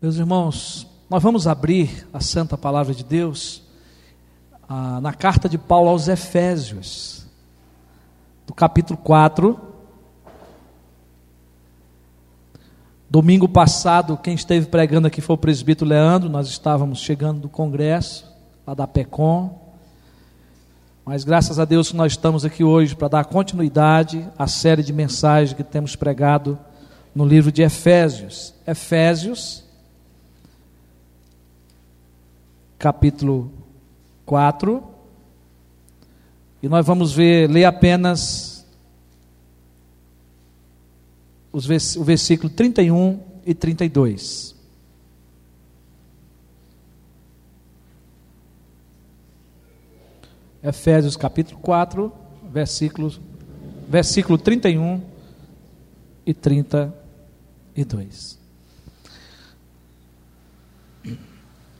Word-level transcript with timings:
Meus 0.00 0.16
irmãos, 0.16 0.86
nós 1.08 1.22
vamos 1.22 1.46
abrir 1.46 2.06
a 2.12 2.20
Santa 2.20 2.58
Palavra 2.58 2.94
de 2.94 3.02
Deus 3.02 3.62
ah, 4.68 5.00
na 5.00 5.14
carta 5.14 5.48
de 5.48 5.56
Paulo 5.56 5.88
aos 5.88 6.06
Efésios, 6.06 7.24
do 8.46 8.52
capítulo 8.52 8.98
4. 8.98 9.58
Domingo 13.08 13.48
passado, 13.48 14.18
quem 14.18 14.34
esteve 14.34 14.66
pregando 14.66 15.06
aqui 15.06 15.22
foi 15.22 15.32
o 15.32 15.38
presbítero 15.38 15.88
Leandro, 15.88 16.28
nós 16.28 16.46
estávamos 16.46 16.98
chegando 16.98 17.40
do 17.40 17.48
congresso, 17.48 18.30
lá 18.66 18.74
da 18.74 18.86
PECOM. 18.86 19.58
Mas 21.06 21.24
graças 21.24 21.58
a 21.58 21.64
Deus 21.64 21.94
nós 21.94 22.12
estamos 22.12 22.44
aqui 22.44 22.62
hoje 22.62 22.94
para 22.94 23.08
dar 23.08 23.24
continuidade 23.24 24.28
à 24.36 24.46
série 24.46 24.82
de 24.82 24.92
mensagens 24.92 25.56
que 25.56 25.64
temos 25.64 25.96
pregado 25.96 26.58
no 27.14 27.24
livro 27.24 27.50
de 27.50 27.62
Efésios. 27.62 28.52
Efésios, 28.66 29.64
capítulo 32.78 33.50
4. 34.24 34.82
E 36.62 36.68
nós 36.68 36.86
vamos 36.86 37.12
ver, 37.12 37.48
ler 37.48 37.64
apenas 37.64 38.66
os, 41.52 41.96
o 41.96 42.04
versículo 42.04 42.50
31 42.50 43.20
e 43.44 43.54
32. 43.54 44.54
Efésios 50.62 51.16
capítulo 51.16 51.60
4, 51.60 52.12
versículos, 52.50 53.20
versículo 53.88 54.36
31 54.36 55.00
e 56.26 56.34
32. 56.34 58.45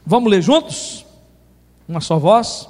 Vamos 0.06 0.30
ler 0.30 0.40
juntos? 0.40 1.04
Uma 1.88 2.00
só 2.00 2.16
voz? 2.16 2.68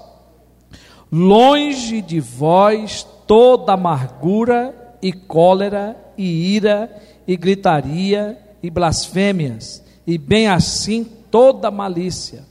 Longe 1.12 2.00
de 2.00 2.18
vós 2.18 3.06
toda 3.26 3.74
amargura 3.74 4.96
e 5.02 5.12
cólera 5.12 5.96
e 6.16 6.54
ira 6.54 6.90
e 7.28 7.36
gritaria 7.36 8.38
e 8.62 8.70
blasfêmias, 8.70 9.84
e 10.06 10.16
bem 10.16 10.48
assim 10.48 11.04
toda 11.30 11.70
malícia. 11.70 12.44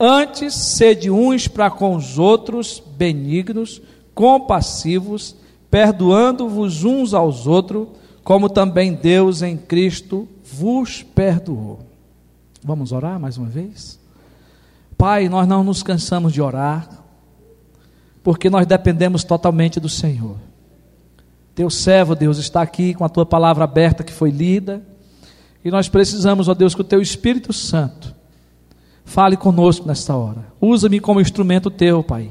Antes, 0.00 0.54
sede 0.54 1.10
uns 1.10 1.46
para 1.46 1.70
com 1.70 1.94
os 1.94 2.18
outros 2.18 2.82
benignos, 2.96 3.82
compassivos, 4.14 5.36
perdoando-vos 5.70 6.84
uns 6.84 7.12
aos 7.12 7.46
outros, 7.46 7.88
como 8.24 8.48
também 8.48 8.94
Deus 8.94 9.42
em 9.42 9.56
Cristo 9.56 10.26
vos 10.42 11.02
perdoou. 11.02 11.80
Vamos 12.62 12.92
orar 12.92 13.20
mais 13.20 13.36
uma 13.36 13.48
vez? 13.48 13.98
Pai, 14.96 15.28
nós 15.28 15.46
não 15.46 15.62
nos 15.62 15.82
cansamos 15.82 16.32
de 16.32 16.40
orar, 16.40 16.88
porque 18.22 18.48
nós 18.48 18.66
dependemos 18.66 19.24
totalmente 19.24 19.78
do 19.78 19.88
Senhor. 19.88 20.36
Teu 21.54 21.70
servo, 21.70 22.14
Deus, 22.14 22.38
está 22.38 22.62
aqui 22.62 22.94
com 22.94 23.04
a 23.04 23.08
tua 23.08 23.24
palavra 23.24 23.64
aberta 23.64 24.02
que 24.02 24.12
foi 24.12 24.30
lida, 24.30 24.82
e 25.64 25.70
nós 25.70 25.88
precisamos, 25.88 26.48
ó 26.48 26.54
Deus, 26.54 26.74
que 26.74 26.80
o 26.80 26.84
teu 26.84 27.00
Espírito 27.00 27.52
Santo 27.52 28.14
fale 29.04 29.36
conosco 29.36 29.86
nesta 29.86 30.14
hora. 30.14 30.46
Usa-me 30.60 31.00
como 31.00 31.20
instrumento 31.20 31.70
teu, 31.70 32.02
Pai. 32.02 32.30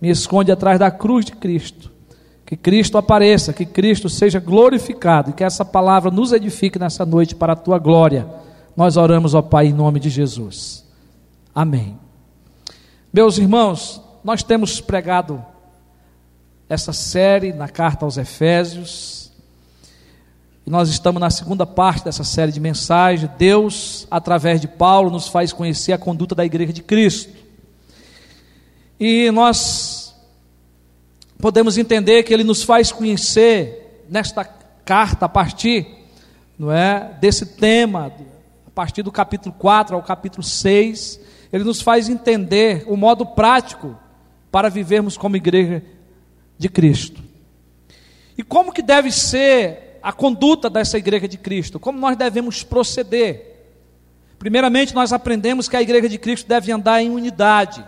Me 0.00 0.10
esconde 0.10 0.50
atrás 0.50 0.78
da 0.78 0.90
cruz 0.90 1.24
de 1.24 1.32
Cristo. 1.32 1.90
Que 2.46 2.56
Cristo 2.56 2.96
apareça, 2.96 3.52
que 3.52 3.66
Cristo 3.66 4.08
seja 4.08 4.40
glorificado 4.40 5.30
e 5.30 5.32
que 5.34 5.44
essa 5.44 5.64
palavra 5.64 6.10
nos 6.10 6.32
edifique 6.32 6.78
nessa 6.78 7.04
noite 7.04 7.34
para 7.34 7.52
a 7.52 7.56
tua 7.56 7.78
glória. 7.78 8.26
Nós 8.74 8.96
oramos, 8.96 9.34
ó 9.34 9.42
Pai, 9.42 9.66
em 9.66 9.72
nome 9.72 10.00
de 10.00 10.08
Jesus. 10.08 10.87
Amém. 11.58 11.98
Meus 13.12 13.36
irmãos, 13.36 14.00
nós 14.22 14.44
temos 14.44 14.80
pregado 14.80 15.44
essa 16.68 16.92
série 16.92 17.52
na 17.52 17.68
carta 17.68 18.04
aos 18.04 18.16
Efésios. 18.16 19.32
E 20.64 20.70
nós 20.70 20.88
estamos 20.88 21.20
na 21.20 21.30
segunda 21.30 21.66
parte 21.66 22.04
dessa 22.04 22.22
série 22.22 22.52
de 22.52 22.60
mensagens. 22.60 23.28
Deus, 23.36 24.06
através 24.08 24.60
de 24.60 24.68
Paulo, 24.68 25.10
nos 25.10 25.26
faz 25.26 25.52
conhecer 25.52 25.92
a 25.92 25.98
conduta 25.98 26.32
da 26.32 26.44
igreja 26.44 26.72
de 26.72 26.80
Cristo. 26.80 27.34
E 29.00 29.28
nós 29.32 30.14
podemos 31.40 31.76
entender 31.76 32.22
que 32.22 32.32
ele 32.32 32.44
nos 32.44 32.62
faz 32.62 32.92
conhecer 32.92 34.04
nesta 34.08 34.44
carta 34.44 35.26
a 35.26 35.28
partir, 35.28 35.88
não 36.56 36.70
é, 36.70 37.16
desse 37.20 37.44
tema, 37.44 38.12
a 38.64 38.70
partir 38.70 39.02
do 39.02 39.10
capítulo 39.10 39.52
4 39.58 39.96
ao 39.96 40.02
capítulo 40.04 40.44
6, 40.44 41.26
ele 41.52 41.64
nos 41.64 41.80
faz 41.80 42.08
entender 42.08 42.84
o 42.86 42.96
modo 42.96 43.24
prático 43.24 43.98
para 44.50 44.68
vivermos 44.68 45.16
como 45.16 45.36
igreja 45.36 45.82
de 46.58 46.68
Cristo. 46.68 47.22
E 48.36 48.42
como 48.42 48.72
que 48.72 48.82
deve 48.82 49.10
ser 49.10 49.98
a 50.02 50.12
conduta 50.12 50.70
dessa 50.70 50.98
igreja 50.98 51.26
de 51.26 51.38
Cristo? 51.38 51.80
Como 51.80 51.98
nós 51.98 52.16
devemos 52.16 52.62
proceder? 52.62 53.48
Primeiramente, 54.38 54.94
nós 54.94 55.12
aprendemos 55.12 55.68
que 55.68 55.76
a 55.76 55.82
igreja 55.82 56.08
de 56.08 56.18
Cristo 56.18 56.46
deve 56.46 56.70
andar 56.70 57.02
em 57.02 57.10
unidade. 57.10 57.84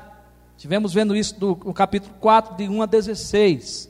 Tivemos 0.58 0.92
vendo 0.92 1.14
isso 1.14 1.38
do, 1.38 1.58
no 1.64 1.72
capítulo 1.72 2.14
4, 2.20 2.56
de 2.56 2.68
1 2.68 2.82
a 2.82 2.86
16. 2.86 3.88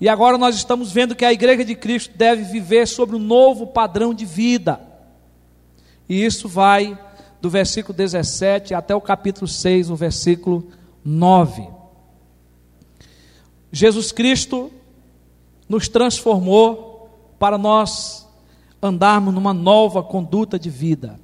E 0.00 0.08
agora 0.08 0.38
nós 0.38 0.54
estamos 0.54 0.92
vendo 0.92 1.14
que 1.14 1.24
a 1.24 1.32
igreja 1.32 1.64
de 1.64 1.74
Cristo 1.74 2.16
deve 2.16 2.44
viver 2.44 2.86
sobre 2.86 3.16
um 3.16 3.20
novo 3.20 3.66
padrão 3.66 4.14
de 4.14 4.24
vida. 4.24 4.80
E 6.08 6.24
isso 6.24 6.48
vai 6.48 6.98
do 7.42 7.50
versículo 7.50 7.92
17 7.92 8.72
até 8.72 8.94
o 8.94 9.00
capítulo 9.00 9.48
6, 9.48 9.90
o 9.90 9.96
versículo 9.96 10.68
9. 11.04 11.68
Jesus 13.72 14.12
Cristo 14.12 14.70
nos 15.68 15.88
transformou 15.88 17.10
para 17.40 17.58
nós 17.58 18.28
andarmos 18.80 19.34
numa 19.34 19.52
nova 19.52 20.04
conduta 20.04 20.56
de 20.56 20.70
vida. 20.70 21.18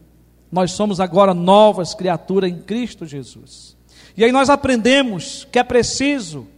Nós 0.51 0.73
somos 0.73 0.99
agora 0.99 1.33
novas 1.33 1.95
criaturas 1.95 2.51
em 2.51 2.59
Cristo 2.63 3.07
Jesus. 3.07 3.77
E 4.17 4.25
aí 4.25 4.33
nós 4.33 4.51
aprendemos 4.51 5.47
que 5.53 5.59
é 5.61 5.63
preciso 5.63 6.49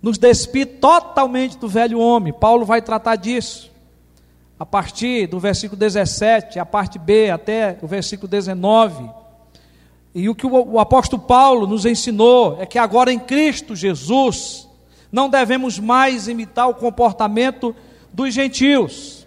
nos 0.00 0.18
despir 0.18 0.78
totalmente 0.78 1.58
do 1.58 1.66
velho 1.66 1.98
homem. 1.98 2.32
Paulo 2.32 2.64
vai 2.64 2.80
tratar 2.80 3.16
disso 3.16 3.72
a 4.58 4.64
partir 4.64 5.26
do 5.26 5.40
versículo 5.40 5.78
17, 5.78 6.58
a 6.58 6.66
parte 6.66 6.98
B 6.98 7.30
até 7.30 7.78
o 7.82 7.86
versículo 7.86 8.28
19. 8.28 9.10
E 10.14 10.28
o 10.28 10.34
que 10.34 10.46
o, 10.46 10.78
apóstolo 10.78 11.22
Paulo 11.22 11.66
nos 11.66 11.84
ensinou 11.84 12.60
é 12.60 12.66
que 12.66 12.78
agora 12.78 13.12
em 13.12 13.18
Cristo 13.18 13.74
Jesus 13.74 14.68
não 15.10 15.28
devemos 15.28 15.78
mais 15.78 16.28
imitar 16.28 16.68
o 16.68 16.74
comportamento 16.74 17.74
dos 18.12 18.32
gentios. 18.32 19.26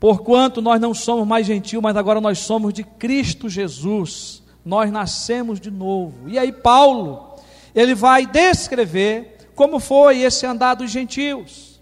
Porquanto 0.00 0.62
nós 0.62 0.80
não 0.80 0.94
somos 0.94 1.26
mais 1.26 1.46
gentios, 1.46 1.82
mas 1.82 1.96
agora 1.96 2.20
nós 2.20 2.38
somos 2.38 2.72
de 2.72 2.82
Cristo 2.82 3.48
Jesus. 3.48 4.42
Nós 4.64 4.90
nascemos 4.90 5.60
de 5.60 5.70
novo. 5.70 6.28
E 6.28 6.38
aí 6.38 6.52
Paulo, 6.52 7.34
ele 7.74 7.94
vai 7.94 8.26
descrever 8.26 9.50
como 9.54 9.78
foi 9.78 10.20
esse 10.20 10.46
andar 10.46 10.74
dos 10.74 10.90
gentios. 10.90 11.75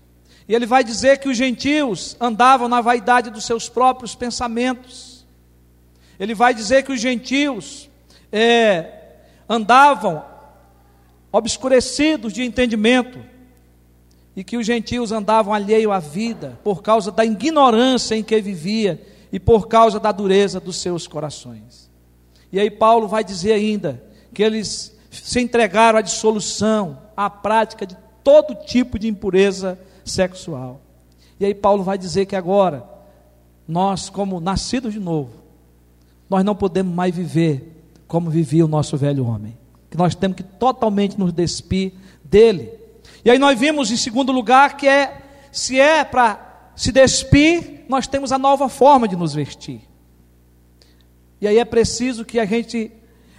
E 0.47 0.55
ele 0.55 0.67
vai 0.67 0.85
dizer 0.85 1.19
que 1.19 1.29
os 1.29 1.37
gentios 1.37 2.17
andavam 2.21 2.69
na 2.69 2.81
vaidade 2.81 3.31
dos 3.31 3.45
seus 3.45 3.69
próprios 3.69 4.15
pensamentos. 4.15 5.27
Ele 6.19 6.35
vai 6.35 6.55
dizer 6.55 6.85
que 6.85 6.93
os 6.93 7.01
gentios 7.01 7.89
é, 8.31 9.15
andavam 9.49 10.25
obscurecidos 11.33 12.33
de 12.33 12.45
entendimento. 12.45 13.19
E 14.37 14.43
que 14.43 14.57
os 14.57 14.67
gentios 14.67 15.13
andavam 15.13 15.55
alheio 15.55 15.93
à 15.93 16.01
vida 16.01 16.59
por 16.65 16.83
causa 16.83 17.11
da 17.11 17.25
ignorância 17.25 18.17
em 18.17 18.23
que 18.23 18.41
vivia 18.41 19.01
e 19.33 19.39
por 19.39 19.69
causa 19.69 19.99
da 20.01 20.13
dureza 20.13 20.61
dos 20.61 20.77
seus 20.77 21.07
corações. 21.07 21.91
E 22.53 22.59
aí 22.59 22.71
Paulo 22.71 23.09
vai 23.09 23.25
dizer 23.25 23.53
ainda 23.53 24.03
que 24.33 24.43
eles 24.43 24.95
se 25.11 25.41
entregaram 25.41 25.99
à 25.99 26.03
dissolução, 26.03 26.99
à 27.17 27.31
prática 27.31 27.87
de 27.87 27.97
todo 28.25 28.55
tipo 28.65 28.99
de 28.99 29.07
impureza 29.07 29.79
sexual. 30.05 30.81
E 31.39 31.45
aí 31.45 31.55
Paulo 31.55 31.83
vai 31.83 31.99
dizer 31.99 32.27
que 32.27 32.37
agora, 32.37 32.85
nós, 33.67 34.09
como 34.09 34.41
nascidos 34.41 34.93
de 34.93 35.01
novo, 35.01 35.33
nós 36.29 36.45
não 36.45 36.55
podemos 36.55 36.95
mais 36.95 37.15
viver 37.15 37.73
como 38.07 38.31
vivia 38.31 38.65
o 38.65 38.69
nosso 38.69 38.97
velho 38.97 39.27
homem. 39.27 39.57
Que 39.91 39.97
nós 39.97 40.15
temos 40.15 40.37
que 40.37 40.43
totalmente 40.43 41.19
nos 41.19 41.33
despir 41.33 41.93
dele. 42.25 42.71
E 43.25 43.31
aí 43.31 43.39
nós 43.39 43.59
vimos 43.59 43.91
em 43.91 43.97
segundo 43.97 44.33
lugar 44.33 44.77
que 44.77 44.87
é, 44.87 45.23
se 45.51 45.79
é 45.79 46.05
para 46.05 46.71
se 46.77 46.91
despir, 46.91 47.85
nós 47.89 48.07
temos 48.07 48.33
a 48.33 48.39
nova 48.39 48.69
forma 48.69 49.07
de 49.07 49.17
nos 49.17 49.35
vestir. 49.35 49.81
E 51.41 51.47
aí 51.47 51.59
é 51.59 51.65
preciso 51.65 52.25
que 52.25 52.39
a 52.39 52.45
gente 52.45 52.91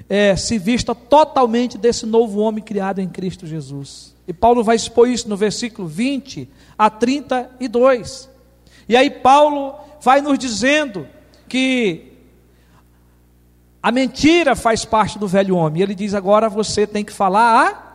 é, 0.09 0.35
se 0.35 0.57
vista 0.57 0.93
totalmente 0.93 1.77
desse 1.77 2.05
novo 2.05 2.39
homem 2.39 2.63
criado 2.63 2.99
em 2.99 3.07
Cristo 3.07 3.47
Jesus. 3.47 4.15
E 4.27 4.33
Paulo 4.33 4.63
vai 4.63 4.75
expor 4.75 5.09
isso 5.09 5.29
no 5.29 5.37
versículo 5.37 5.87
20 5.87 6.49
a 6.77 6.89
32. 6.89 8.29
E 8.87 8.95
aí 8.95 9.09
Paulo 9.09 9.75
vai 10.01 10.21
nos 10.21 10.37
dizendo 10.37 11.07
que 11.47 12.11
a 13.81 13.91
mentira 13.91 14.55
faz 14.55 14.83
parte 14.83 15.19
do 15.19 15.27
velho 15.27 15.55
homem. 15.55 15.81
Ele 15.81 15.95
diz 15.95 16.13
agora 16.13 16.49
você 16.49 16.87
tem 16.87 17.03
que 17.03 17.13
falar 17.13 17.67
a 17.67 17.85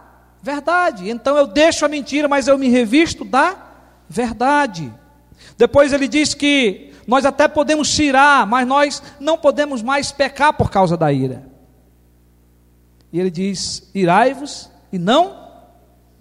verdade. 0.42 1.10
Então 1.10 1.36
eu 1.36 1.46
deixo 1.46 1.84
a 1.84 1.88
mentira, 1.88 2.28
mas 2.28 2.46
eu 2.46 2.56
me 2.56 2.68
revisto 2.68 3.24
da 3.24 3.56
verdade. 4.08 4.92
Depois 5.58 5.92
ele 5.92 6.06
diz 6.06 6.32
que 6.32 6.92
nós 7.06 7.24
até 7.24 7.48
podemos 7.48 7.92
tirar, 7.92 8.46
mas 8.46 8.66
nós 8.66 9.02
não 9.18 9.36
podemos 9.36 9.82
mais 9.82 10.12
pecar 10.12 10.52
por 10.52 10.70
causa 10.70 10.96
da 10.96 11.12
ira. 11.12 11.49
E 13.12 13.18
ele 13.18 13.30
diz: 13.30 13.90
irai-vos 13.94 14.70
e 14.92 14.98
não 14.98 15.48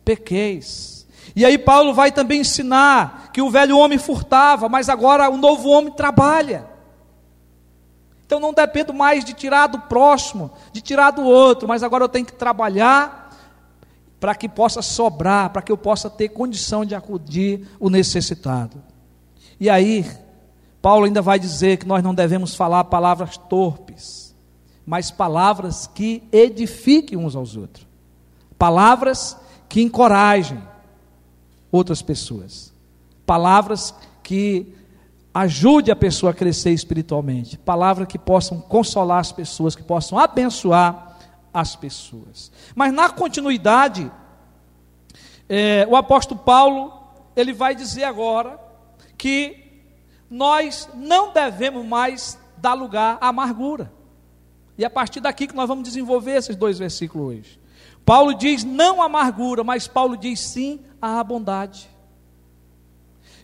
pequeis. 0.04 1.08
E 1.36 1.46
aí 1.46 1.58
Paulo 1.58 1.94
vai 1.94 2.12
também 2.12 2.42
ensinar 2.42 3.30
que 3.32 3.42
o 3.42 3.50
velho 3.50 3.78
homem 3.78 3.98
furtava, 3.98 4.68
mas 4.68 4.90
agora 4.90 5.30
o 5.30 5.38
novo 5.38 5.70
homem 5.70 5.94
trabalha. 5.94 6.66
Então 8.26 8.40
não 8.40 8.54
dependo 8.54 8.94
mais 8.94 9.24
de 9.26 9.34
tirar 9.34 9.68
do 9.68 9.80
próximo, 9.80 10.52
de 10.72 10.82
tirar 10.82 11.12
do 11.12 11.24
outro, 11.24 11.68
mas 11.68 11.82
agora 11.82 12.04
eu 12.04 12.10
tenho 12.10 12.26
que 12.26 12.34
trabalhar 12.34 13.36
para 14.20 14.36
que 14.36 14.50
possa 14.50 14.82
sobrar, 14.82 15.50
para 15.50 15.62
que 15.62 15.72
eu 15.72 15.78
possa 15.78 16.10
ter 16.10 16.30
condição 16.30 16.84
de 16.84 16.94
acudir 16.94 17.68
o 17.80 17.90
necessitado. 17.90 18.84
E 19.60 19.70
aí, 19.70 20.06
Paulo 20.82 21.06
ainda 21.06 21.22
vai 21.22 21.40
dizer 21.40 21.78
que 21.78 21.88
nós 21.88 22.04
não 22.04 22.14
devemos 22.14 22.56
falar 22.56 22.84
palavras 22.86 23.38
torpes, 23.38 24.29
mas 24.90 25.12
palavras 25.12 25.86
que 25.86 26.24
edifiquem 26.32 27.16
uns 27.16 27.36
aos 27.36 27.56
outros, 27.56 27.86
palavras 28.58 29.38
que 29.70 29.84
encorajem 29.84 30.60
outras 31.72 32.02
pessoas, 32.02 32.74
palavras 33.24 33.94
que 34.24 34.74
ajude 35.32 35.92
a 35.92 35.96
pessoa 35.96 36.32
a 36.32 36.34
crescer 36.34 36.72
espiritualmente, 36.72 37.56
palavras 37.56 38.08
que 38.08 38.18
possam 38.18 38.60
consolar 38.60 39.20
as 39.20 39.32
pessoas, 39.32 39.76
que 39.76 39.84
possam 39.84 40.18
abençoar 40.18 41.20
as 41.54 41.76
pessoas. 41.76 42.52
Mas 42.74 42.92
na 42.92 43.12
continuidade, 43.12 44.12
é, 45.48 45.86
o 45.88 45.96
apóstolo 45.96 46.40
Paulo 46.40 46.92
ele 47.36 47.54
vai 47.54 47.76
dizer 47.76 48.06
agora 48.06 48.60
que 49.16 49.84
nós 50.28 50.90
não 50.96 51.32
devemos 51.32 51.86
mais 51.86 52.40
dar 52.58 52.74
lugar 52.74 53.20
à 53.22 53.28
amargura. 53.28 53.99
E 54.80 54.84
é 54.86 54.88
a 54.88 54.90
partir 54.90 55.20
daqui 55.20 55.46
que 55.46 55.54
nós 55.54 55.68
vamos 55.68 55.84
desenvolver 55.84 56.38
esses 56.38 56.56
dois 56.56 56.80
versículos 56.80 57.28
hoje. 57.28 57.60
Paulo 58.06 58.34
diz 58.34 58.64
não 58.64 59.02
amargura, 59.02 59.62
mas 59.62 59.90
Paulo 59.90 60.16
diz 60.16 60.40
sim 60.40 60.80
à 61.02 61.22
bondade. 61.22 61.90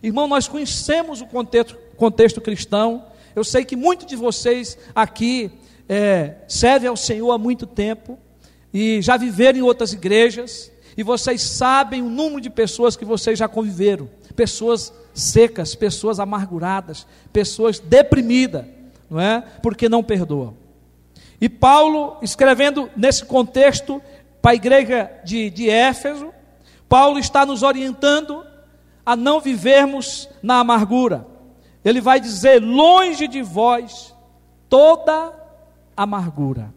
Irmão, 0.02 0.26
nós 0.26 0.48
conhecemos 0.48 1.20
o 1.20 1.26
contexto, 1.26 1.76
contexto 1.98 2.40
cristão. 2.40 3.04
Eu 3.34 3.44
sei 3.44 3.66
que 3.66 3.76
muitos 3.76 4.06
de 4.06 4.16
vocês 4.16 4.78
aqui 4.94 5.50
é, 5.86 6.36
servem 6.48 6.88
ao 6.88 6.96
Senhor 6.96 7.30
há 7.30 7.36
muito 7.36 7.66
tempo 7.66 8.18
e 8.72 9.02
já 9.02 9.18
viveram 9.18 9.58
em 9.58 9.62
outras 9.62 9.92
igrejas. 9.92 10.72
E 10.96 11.02
vocês 11.02 11.42
sabem 11.42 12.00
o 12.00 12.08
número 12.08 12.40
de 12.40 12.48
pessoas 12.48 12.96
que 12.96 13.04
vocês 13.04 13.38
já 13.38 13.46
conviveram: 13.46 14.08
pessoas 14.34 14.90
secas, 15.12 15.74
pessoas 15.74 16.18
amarguradas, 16.18 17.06
pessoas 17.30 17.78
deprimidas, 17.78 18.64
não 19.10 19.20
é? 19.20 19.44
Porque 19.60 19.86
não 19.86 20.02
perdoam. 20.02 20.64
E 21.40 21.48
Paulo, 21.48 22.16
escrevendo 22.22 22.90
nesse 22.96 23.24
contexto 23.24 24.00
para 24.40 24.52
a 24.52 24.54
igreja 24.54 25.10
de, 25.24 25.50
de 25.50 25.68
Éfeso, 25.68 26.32
Paulo 26.88 27.18
está 27.18 27.44
nos 27.44 27.62
orientando 27.62 28.44
a 29.04 29.14
não 29.14 29.40
vivermos 29.40 30.28
na 30.42 30.60
amargura. 30.60 31.26
Ele 31.84 32.00
vai 32.00 32.20
dizer: 32.20 32.60
longe 32.60 33.28
de 33.28 33.42
vós 33.42 34.14
toda 34.68 35.32
amargura. 35.96 36.74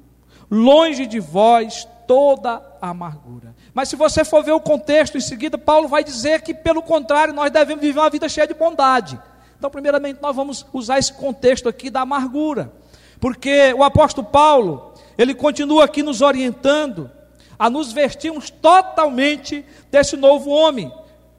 Longe 0.49 1.05
de 1.05 1.19
vós 1.19 1.87
toda 2.07 2.61
amargura. 2.81 3.55
Mas 3.73 3.89
se 3.89 3.95
você 3.95 4.25
for 4.25 4.43
ver 4.43 4.51
o 4.51 4.59
contexto 4.59 5.17
em 5.17 5.21
seguida, 5.21 5.57
Paulo 5.57 5.87
vai 5.87 6.03
dizer 6.03 6.41
que, 6.41 6.53
pelo 6.53 6.81
contrário, 6.81 7.33
nós 7.33 7.51
devemos 7.51 7.81
viver 7.81 7.99
uma 7.99 8.09
vida 8.09 8.27
cheia 8.27 8.47
de 8.47 8.53
bondade. 8.53 9.19
Então, 9.57 9.69
primeiramente, 9.69 10.19
nós 10.21 10.35
vamos 10.35 10.65
usar 10.73 10.97
esse 10.97 11.13
contexto 11.13 11.69
aqui 11.69 11.89
da 11.89 12.01
amargura, 12.01 12.73
porque 13.19 13.73
o 13.73 13.83
apóstolo 13.83 14.27
Paulo, 14.27 14.93
ele 15.17 15.33
continua 15.33 15.85
aqui 15.85 16.01
nos 16.01 16.21
orientando 16.21 17.11
a 17.57 17.69
nos 17.69 17.91
vestirmos 17.91 18.49
totalmente 18.49 19.65
desse 19.91 20.15
novo 20.15 20.49
homem, 20.49 20.91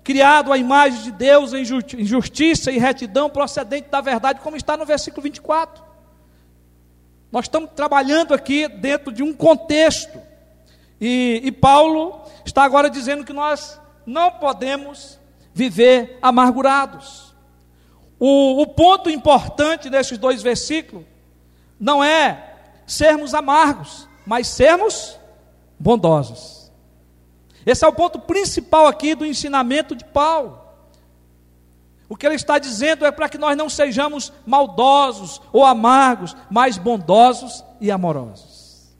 criado 0.04 0.52
à 0.52 0.58
imagem 0.58 1.02
de 1.02 1.12
Deus 1.12 1.54
em 1.54 1.64
justiça 2.04 2.70
e 2.70 2.78
retidão 2.78 3.30
procedente 3.30 3.88
da 3.88 4.02
verdade, 4.02 4.40
como 4.40 4.56
está 4.56 4.76
no 4.76 4.84
versículo 4.84 5.22
24. 5.22 5.82
Nós 7.32 7.46
estamos 7.46 7.70
trabalhando 7.74 8.34
aqui 8.34 8.68
dentro 8.68 9.10
de 9.10 9.22
um 9.22 9.32
contexto, 9.32 10.20
e, 11.00 11.40
e 11.42 11.52
Paulo 11.52 12.20
está 12.44 12.64
agora 12.64 12.90
dizendo 12.90 13.24
que 13.24 13.32
nós 13.32 13.80
não 14.04 14.32
podemos 14.32 15.18
viver 15.54 16.18
amargurados. 16.20 17.34
O, 18.18 18.60
o 18.60 18.66
ponto 18.66 19.08
importante 19.08 19.88
desses 19.88 20.18
dois 20.18 20.42
versículos 20.42 21.09
não 21.80 22.04
é 22.04 22.56
sermos 22.86 23.32
amargos, 23.32 24.06
mas 24.26 24.46
sermos 24.46 25.18
bondosos. 25.78 26.70
Esse 27.64 27.84
é 27.84 27.88
o 27.88 27.92
ponto 27.92 28.18
principal 28.18 28.86
aqui 28.86 29.14
do 29.14 29.24
ensinamento 29.24 29.96
de 29.96 30.04
Paulo. 30.04 30.60
O 32.08 32.16
que 32.16 32.26
ele 32.26 32.34
está 32.34 32.58
dizendo 32.58 33.06
é 33.06 33.12
para 33.12 33.28
que 33.28 33.38
nós 33.38 33.56
não 33.56 33.70
sejamos 33.70 34.32
maldosos 34.44 35.40
ou 35.52 35.64
amargos, 35.64 36.36
mas 36.50 36.76
bondosos 36.76 37.64
e 37.80 37.90
amorosos. 37.90 38.90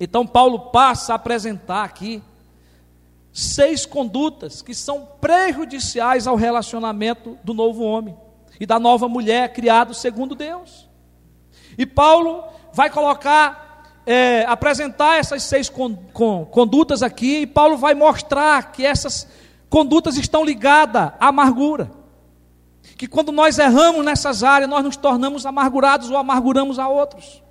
Então, 0.00 0.26
Paulo 0.26 0.70
passa 0.70 1.12
a 1.12 1.16
apresentar 1.16 1.84
aqui 1.84 2.22
seis 3.32 3.86
condutas 3.86 4.62
que 4.62 4.74
são 4.74 5.06
prejudiciais 5.20 6.26
ao 6.26 6.34
relacionamento 6.34 7.38
do 7.44 7.54
novo 7.54 7.84
homem 7.84 8.16
e 8.58 8.66
da 8.66 8.80
nova 8.80 9.08
mulher 9.08 9.52
criado 9.52 9.94
segundo 9.94 10.34
Deus. 10.34 10.87
E 11.78 11.86
Paulo 11.86 12.42
vai 12.72 12.90
colocar 12.90 13.68
é, 14.04 14.44
apresentar 14.46 15.18
essas 15.18 15.44
seis 15.44 15.68
con, 15.68 15.94
con, 16.12 16.44
condutas 16.46 17.02
aqui, 17.02 17.42
e 17.42 17.46
Paulo 17.46 17.76
vai 17.76 17.94
mostrar 17.94 18.72
que 18.72 18.84
essas 18.84 19.28
condutas 19.70 20.16
estão 20.16 20.44
ligadas 20.44 21.12
à 21.20 21.28
amargura. 21.28 21.90
Que 22.96 23.06
quando 23.06 23.30
nós 23.30 23.58
erramos 23.58 24.04
nessas 24.04 24.42
áreas, 24.42 24.68
nós 24.68 24.82
nos 24.82 24.96
tornamos 24.96 25.46
amargurados 25.46 26.10
ou 26.10 26.16
amarguramos 26.16 26.78
a 26.78 26.88
outros. 26.88 27.42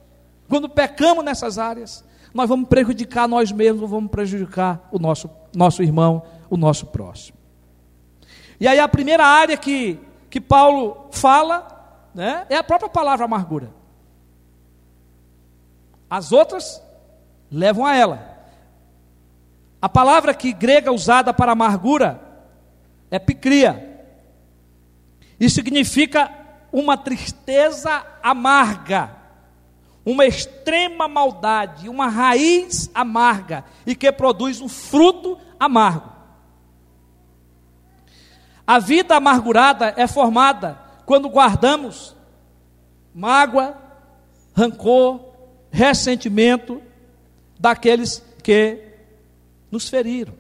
Quando 0.50 0.68
pecamos 0.68 1.24
nessas 1.24 1.58
áreas, 1.58 2.04
nós 2.34 2.50
vamos 2.50 2.68
prejudicar 2.68 3.28
nós 3.28 3.52
mesmos, 3.52 3.90
vamos 3.90 4.10
prejudicar 4.10 4.90
o 4.92 5.00
nosso, 5.00 5.30
nosso 5.56 5.84
irmão, 5.84 6.24
o 6.50 6.58
nosso 6.58 6.88
próximo. 6.88 7.38
E 8.60 8.68
aí 8.68 8.80
a 8.80 8.88
primeira 8.88 9.26
área 9.26 9.56
que, 9.56 10.00
que 10.30 10.42
Paulo 10.42 11.08
fala 11.12 11.68
né, 12.16 12.48
é 12.50 12.56
a 12.58 12.64
própria 12.64 12.90
palavra 12.90 13.26
amargura. 13.26 13.77
As 16.10 16.32
outras 16.32 16.82
levam 17.52 17.86
a 17.86 17.96
ela. 17.96 18.38
A 19.82 19.90
palavra 19.90 20.34
que 20.34 20.54
grega 20.54 20.92
usada 20.92 21.34
para 21.34 21.52
amargura 21.52 22.22
é 23.12 23.20
picria. 23.20 24.06
Isso 25.40 25.56
significa 25.56 26.32
uma 26.72 26.98
tristeza 26.98 28.06
amarga, 28.24 29.16
uma 30.06 30.26
extrema 30.26 31.08
maldade, 31.08 31.90
uma 31.90 32.08
raiz 32.08 32.90
amarga 32.94 33.64
e 33.86 33.96
que 33.96 34.12
produz 34.12 34.62
um 34.62 34.70
fruto 34.70 35.38
amargo. 35.60 36.12
A 38.66 38.80
vida 38.80 39.16
amargurada 39.16 39.94
é 39.96 40.08
formada 40.08 40.78
quando 41.06 41.30
guardamos 41.30 42.16
mágoa, 43.14 43.78
rancor, 44.54 45.22
ressentimento 45.72 46.82
daqueles 47.60 48.24
que 48.44 48.82
nos 49.72 49.90
feriram. 49.90 50.34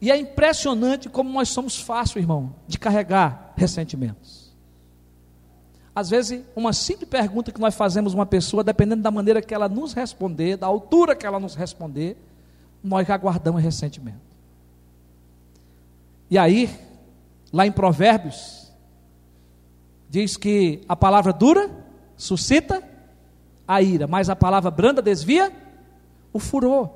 E 0.00 0.10
é 0.10 0.16
impressionante 0.16 1.08
como 1.08 1.30
nós 1.30 1.48
somos 1.50 1.78
fáceis, 1.78 2.22
irmão, 2.22 2.54
de 2.66 2.78
carregar 2.78 3.52
ressentimentos. 3.56 4.50
Às 5.94 6.08
vezes, 6.08 6.42
uma 6.56 6.72
simples 6.72 7.08
pergunta 7.08 7.52
que 7.52 7.60
nós 7.60 7.74
fazemos 7.74 8.14
a 8.14 8.16
uma 8.16 8.24
pessoa, 8.24 8.64
dependendo 8.64 9.02
da 9.02 9.10
maneira 9.10 9.42
que 9.42 9.52
ela 9.52 9.68
nos 9.68 9.92
responder, 9.92 10.56
da 10.56 10.66
altura 10.66 11.14
que 11.14 11.26
ela 11.26 11.38
nos 11.38 11.54
responder, 11.54 12.16
nós 12.82 13.06
já 13.06 13.16
guardamos 13.16 13.62
ressentimento. 13.62 14.30
E 16.30 16.38
aí, 16.38 16.70
lá 17.52 17.66
em 17.66 17.72
Provérbios, 17.72 18.72
diz 20.08 20.36
que 20.36 20.80
a 20.88 20.96
palavra 20.96 21.32
dura 21.32 21.68
suscita 22.20 22.82
a 23.66 23.80
ira, 23.80 24.06
mas 24.06 24.28
a 24.28 24.36
palavra 24.36 24.70
branda 24.70 25.00
desvia 25.00 25.50
o 26.32 26.38
furor. 26.38 26.90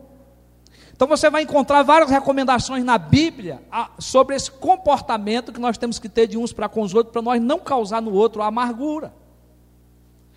Então 0.93 1.09
você 1.09 1.31
vai 1.31 1.43
encontrar 1.43 1.83
várias 1.83 2.11
recomendações 2.11 2.85
na 2.85 2.99
Bíblia 2.99 3.63
ah, 3.73 3.91
sobre 3.99 4.37
esse 4.37 4.51
comportamento 4.51 5.51
que 5.51 5.59
nós 5.59 5.79
temos 5.79 5.99
que 5.99 6.09
ter 6.09 6.27
de 6.27 6.37
uns 6.37 6.53
para 6.53 6.69
com 6.69 6.83
os 6.83 6.95
outros, 6.95 7.13
para 7.13 7.23
nós 7.23 7.41
não 7.41 7.59
causar 7.59 8.03
no 8.03 8.13
outro 8.13 8.43
a 8.43 8.47
amargura. 8.47 9.15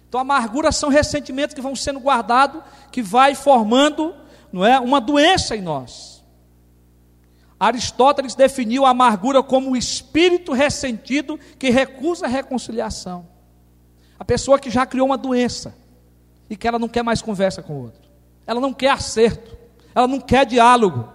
Então, 0.08 0.22
amargura 0.22 0.72
são 0.72 0.90
ressentimentos 0.90 1.54
que 1.54 1.62
vão 1.62 1.76
sendo 1.76 2.00
guardados, 2.00 2.64
que 2.90 3.02
vai 3.02 3.36
formando, 3.36 4.16
não 4.54 4.66
é, 4.66 4.80
uma 4.80 5.02
doença 5.02 5.54
em 5.54 5.62
nós. 5.62 6.24
Aristóteles 7.60 8.36
definiu 8.36 8.86
a 8.86 8.92
amargura 8.92 9.44
como 9.44 9.72
o 9.72 9.78
espírito 9.78 10.54
ressentido 10.54 11.38
que 11.60 11.70
recusa 11.70 12.26
a 12.26 12.30
reconciliação. 12.30 13.37
A 14.20 14.26
pessoa 14.26 14.60
que 14.60 14.70
já 14.70 14.86
criou 14.86 15.08
uma 15.08 15.18
doença 15.18 15.76
e 16.50 16.56
que 16.56 16.68
ela 16.68 16.80
não 16.80 16.88
quer 16.88 17.04
mais 17.04 17.22
conversa 17.22 17.62
com 17.62 17.74
o 17.74 17.84
outro. 17.84 18.10
Ela 18.46 18.62
não 18.62 18.74
quer 18.74 18.92
acerto, 18.92 19.58
ela 19.94 20.08
não 20.08 20.20
quer 20.20 20.46
diálogo. 20.46 21.10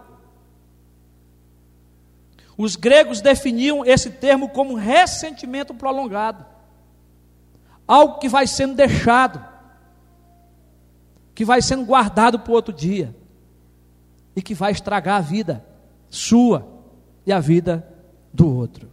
Os 2.57 2.77
gregos 2.77 3.21
definiam 3.21 3.85
esse 3.85 4.11
termo 4.11 4.49
como 4.49 4.75
ressentimento 4.75 5.75
prolongado 5.75 6.53
algo 7.87 8.19
que 8.19 8.29
vai 8.29 8.47
sendo 8.47 8.75
deixado, 8.75 9.45
que 11.35 11.45
vai 11.45 11.61
sendo 11.61 11.85
guardado 11.85 12.39
para 12.39 12.51
o 12.51 12.55
outro 12.55 12.73
dia, 12.73 13.15
e 14.35 14.41
que 14.41 14.55
vai 14.55 14.73
estragar 14.73 15.17
a 15.17 15.21
vida 15.21 15.65
sua 16.09 16.67
e 17.27 17.33
a 17.33 17.39
vida 17.39 17.87
do 18.33 18.55
outro. 18.55 18.89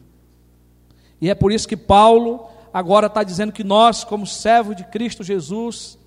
E 1.22 1.30
é 1.30 1.36
por 1.36 1.51
isso 1.51 1.68
que 1.68 1.78
Paulo 1.78 2.50
agora 2.74 3.08
está 3.08 3.24
dizendo 3.24 3.52
que 3.52 3.64
nós, 3.64 4.04
como 4.04 4.26
servos 4.26 4.76
de 4.76 4.84
Cristo 4.84 5.24
Jesus, 5.24 5.98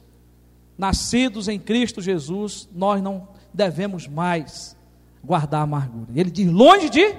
nascidos 0.77 1.49
em 1.49 1.59
Cristo 1.59 2.01
Jesus, 2.01 2.69
nós 2.73 3.03
não 3.03 3.29
devemos 3.53 4.07
mais 4.07 4.77
guardar 5.23 5.61
a 5.61 5.65
amargura. 5.65 6.09
Ele 6.15 6.31
diz: 6.31 6.51
longe 6.51 6.89
de, 6.89 7.15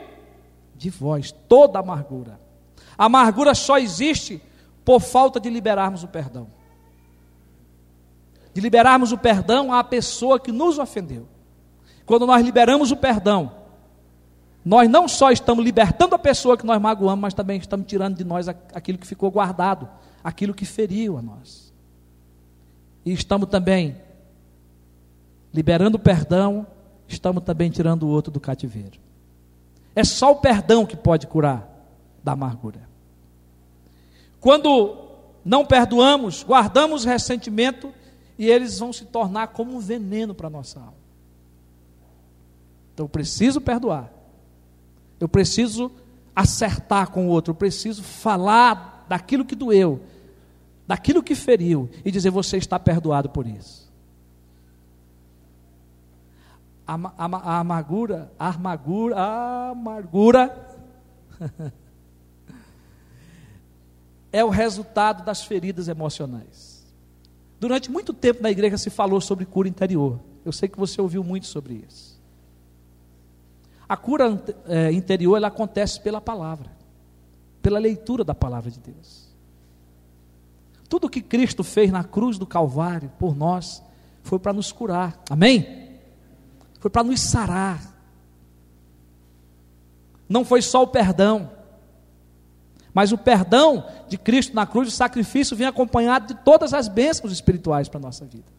de 0.76 0.90
vós, 0.90 1.32
toda 1.48 1.80
amargura. 1.80 2.40
A 2.98 3.06
amargura 3.06 3.56
só 3.56 3.78
existe 3.78 4.42
por 4.86 5.00
falta 5.00 5.40
de 5.40 5.50
liberarmos 5.50 6.04
o 6.04 6.08
perdão. 6.08 6.48
De 8.54 8.62
liberarmos 8.62 9.12
o 9.12 9.18
perdão 9.18 9.74
à 9.74 9.84
pessoa 9.84 10.40
que 10.40 10.52
nos 10.52 10.78
ofendeu. 10.78 11.28
Quando 12.06 12.28
nós 12.28 12.44
liberamos 12.44 12.92
o 12.92 12.98
perdão, 12.98 13.62
nós 14.65 14.89
não 14.89 15.08
só 15.08 15.32
estamos 15.32 15.63
libertando 15.63 16.15
a 16.15 16.20
pessoa 16.20 16.58
que 16.58 16.65
nós 16.65 16.82
magoamos, 16.82 17.22
mas 17.22 17.34
também 17.34 17.58
estamos 17.58 17.86
tirando 17.86 18.15
de 18.15 18.24
nós 18.24 18.48
aquilo 18.48 18.98
que 18.98 19.05
ficou 19.05 19.29
guardado, 19.29 19.89
aquilo 20.24 20.53
que 20.53 20.65
feriu 20.65 21.17
a 21.17 21.22
nós. 21.22 21.74
E 23.05 23.12
estamos 23.12 23.50
também 23.50 23.98
liberando 25.53 25.98
o 25.98 26.00
perdão, 26.00 26.65
estamos 27.08 27.43
também 27.43 27.70
tirando 27.70 28.03
o 28.03 28.08
outro 28.08 28.32
do 28.32 28.39
cativeiro. 28.39 29.00
É 29.96 30.03
só 30.03 30.32
o 30.32 30.38
perdão 30.38 30.86
que 30.86 30.96
pode 30.96 31.27
curar 31.27 31.70
da 32.24 32.32
amargura. 32.32 32.88
Quando 34.39 34.98
não 35.43 35.65
perdoamos, 35.65 36.43
guardamos 36.43 37.03
ressentimento 37.03 37.93
e 38.39 38.50
eles 38.50 38.79
vão 38.79 38.93
se 38.93 39.05
tornar 39.05 39.48
como 39.48 39.75
um 39.75 39.79
veneno 39.79 40.34
para 40.34 40.48
a 40.48 40.50
nossa 40.50 40.79
alma. 40.79 41.03
Então 42.93 43.08
preciso 43.08 43.60
perdoar. 43.60 44.23
Eu 45.24 45.30
preciso 45.30 45.89
acertar 46.36 47.10
com 47.10 47.27
o 47.27 47.30
outro, 47.30 47.51
eu 47.51 47.56
preciso 47.56 48.03
falar 48.03 49.06
daquilo 49.08 49.46
que 49.46 49.56
doeu, 49.56 50.01
daquilo 50.86 51.24
que 51.24 51.34
feriu 51.34 51.89
e 52.03 52.12
dizer 52.12 52.30
você 52.30 52.58
está 52.58 52.77
perdoado 52.77 53.30
por 53.30 53.48
isso. 53.48 53.89
A, 56.86 56.96
a, 56.96 57.25
a 57.25 57.60
amargura, 57.60 58.34
a 58.38 58.50
amargura, 58.50 59.15
a 59.15 59.70
amargura 59.70 60.77
é 64.30 64.44
o 64.44 64.50
resultado 64.50 65.24
das 65.24 65.46
feridas 65.46 65.88
emocionais. 65.88 66.86
Durante 67.62 67.89
muito 67.89 68.13
tempo 68.13 68.44
na 68.44 68.51
igreja 68.51 68.77
se 68.77 68.89
falou 68.89 69.22
sobre 69.22 69.46
cura 69.46 69.70
interior. 69.70 70.20
Eu 70.44 70.51
sei 70.51 70.68
que 70.68 70.77
você 70.77 71.00
ouviu 71.00 71.24
muito 71.24 71.48
sobre 71.48 71.75
isso. 71.88 72.12
A 73.94 73.98
cura 73.98 74.44
é, 74.66 74.92
interior 74.92 75.38
ela 75.38 75.50
acontece 75.50 76.02
pela 76.02 76.20
palavra, 76.20 76.68
pela 77.62 77.78
leitura 77.78 78.24
da 78.24 78.34
palavra 78.34 78.72
de 78.72 78.80
Deus. 78.80 79.32
Tudo 80.90 81.08
que 81.08 81.22
Cristo 81.22 81.64
fez 81.64 81.92
na 81.92 82.04
cruz 82.04 82.40
do 82.40 82.48
Calvário 82.48 83.12
por 83.20 83.36
nós 83.36 83.84
foi 84.24 84.40
para 84.40 84.52
nos 84.52 84.72
curar. 84.72 85.22
Amém? 85.30 86.00
Foi 86.80 86.90
para 86.90 87.04
nos 87.04 87.22
sarar. 87.22 87.96
Não 90.28 90.44
foi 90.44 90.64
só 90.64 90.82
o 90.82 90.88
perdão. 90.88 91.52
Mas 92.96 93.12
o 93.12 93.18
perdão 93.18 93.86
de 94.10 94.18
Cristo 94.18 94.56
na 94.56 94.66
cruz, 94.66 94.88
o 94.88 94.92
sacrifício, 94.92 95.56
vem 95.56 95.68
acompanhado 95.68 96.34
de 96.34 96.42
todas 96.42 96.74
as 96.74 96.88
bênçãos 96.88 97.32
espirituais 97.32 97.88
para 97.88 98.00
a 98.00 98.02
nossa 98.02 98.26
vida. 98.26 98.52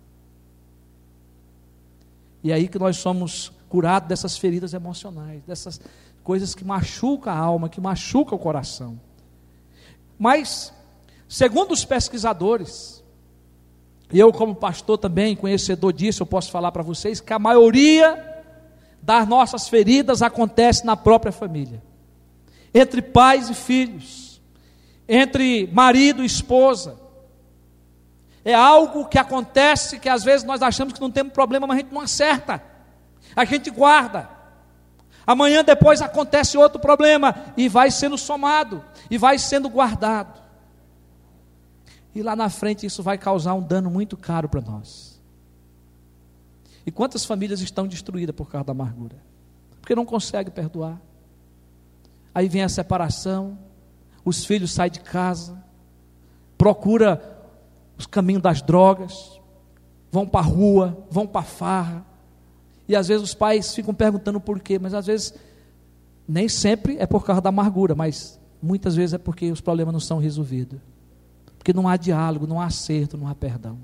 E 2.40 2.52
é 2.52 2.54
aí 2.54 2.68
que 2.68 2.78
nós 2.78 2.98
somos 2.98 3.52
curados 3.74 4.08
dessas 4.08 4.38
feridas 4.38 4.72
emocionais, 4.72 5.42
dessas 5.42 5.80
coisas 6.22 6.54
que 6.54 6.64
machucam 6.64 7.32
a 7.32 7.36
alma, 7.36 7.68
que 7.68 7.80
machucam 7.80 8.38
o 8.38 8.40
coração. 8.40 9.00
Mas, 10.16 10.72
segundo 11.28 11.72
os 11.72 11.84
pesquisadores, 11.84 13.02
e 14.12 14.20
eu, 14.20 14.32
como 14.32 14.54
pastor 14.54 14.96
também, 14.96 15.34
conhecedor 15.34 15.92
disso, 15.92 16.22
eu 16.22 16.26
posso 16.26 16.52
falar 16.52 16.70
para 16.70 16.84
vocês 16.84 17.20
que 17.20 17.32
a 17.32 17.38
maioria 17.40 18.44
das 19.02 19.26
nossas 19.26 19.66
feridas 19.66 20.22
acontece 20.22 20.86
na 20.86 20.96
própria 20.96 21.32
família, 21.32 21.82
entre 22.72 23.02
pais 23.02 23.50
e 23.50 23.54
filhos 23.54 24.40
entre 25.08 25.68
marido 25.72 26.22
e 26.22 26.26
esposa. 26.26 26.96
É 28.44 28.54
algo 28.54 29.06
que 29.06 29.18
acontece 29.18 29.98
que 29.98 30.08
às 30.08 30.22
vezes 30.22 30.46
nós 30.46 30.62
achamos 30.62 30.94
que 30.94 31.00
não 31.00 31.10
temos 31.10 31.32
problema, 31.32 31.66
mas 31.66 31.78
a 31.78 31.80
gente 31.80 31.92
não 31.92 32.00
acerta. 32.00 32.73
A 33.34 33.44
gente 33.44 33.70
guarda. 33.70 34.28
Amanhã 35.26 35.64
depois 35.64 36.02
acontece 36.02 36.58
outro 36.58 36.78
problema 36.78 37.34
e 37.56 37.68
vai 37.68 37.90
sendo 37.90 38.18
somado 38.18 38.84
e 39.10 39.16
vai 39.16 39.38
sendo 39.38 39.68
guardado. 39.68 40.42
E 42.14 42.22
lá 42.22 42.36
na 42.36 42.48
frente 42.48 42.86
isso 42.86 43.02
vai 43.02 43.18
causar 43.18 43.54
um 43.54 43.62
dano 43.62 43.90
muito 43.90 44.16
caro 44.16 44.48
para 44.48 44.60
nós. 44.60 45.20
E 46.86 46.90
quantas 46.90 47.24
famílias 47.24 47.60
estão 47.60 47.86
destruídas 47.86 48.36
por 48.36 48.48
causa 48.50 48.66
da 48.66 48.72
amargura? 48.72 49.16
Porque 49.80 49.94
não 49.94 50.04
consegue 50.04 50.50
perdoar. 50.50 51.00
Aí 52.34 52.48
vem 52.48 52.62
a 52.62 52.68
separação, 52.68 53.58
os 54.24 54.44
filhos 54.44 54.72
saem 54.72 54.90
de 54.90 55.00
casa, 55.00 55.62
procura 56.58 57.38
os 57.96 58.06
caminhos 58.06 58.42
das 58.42 58.60
drogas, 58.60 59.40
vão 60.10 60.26
para 60.26 60.40
a 60.40 60.44
rua, 60.44 61.06
vão 61.10 61.26
para 61.26 61.40
a 61.40 61.44
farra. 61.44 62.06
E 62.88 62.94
às 62.94 63.08
vezes 63.08 63.22
os 63.22 63.34
pais 63.34 63.74
ficam 63.74 63.94
perguntando 63.94 64.40
por 64.40 64.60
quê, 64.60 64.78
mas 64.78 64.94
às 64.94 65.06
vezes 65.06 65.34
nem 66.26 66.48
sempre 66.48 66.96
é 66.98 67.06
por 67.06 67.24
causa 67.24 67.40
da 67.40 67.48
amargura, 67.48 67.94
mas 67.94 68.38
muitas 68.62 68.94
vezes 68.94 69.14
é 69.14 69.18
porque 69.18 69.50
os 69.50 69.60
problemas 69.60 69.92
não 69.92 70.00
são 70.00 70.18
resolvidos. 70.18 70.80
Porque 71.58 71.72
não 71.72 71.88
há 71.88 71.96
diálogo, 71.96 72.46
não 72.46 72.60
há 72.60 72.66
acerto, 72.66 73.16
não 73.16 73.26
há 73.26 73.34
perdão. 73.34 73.78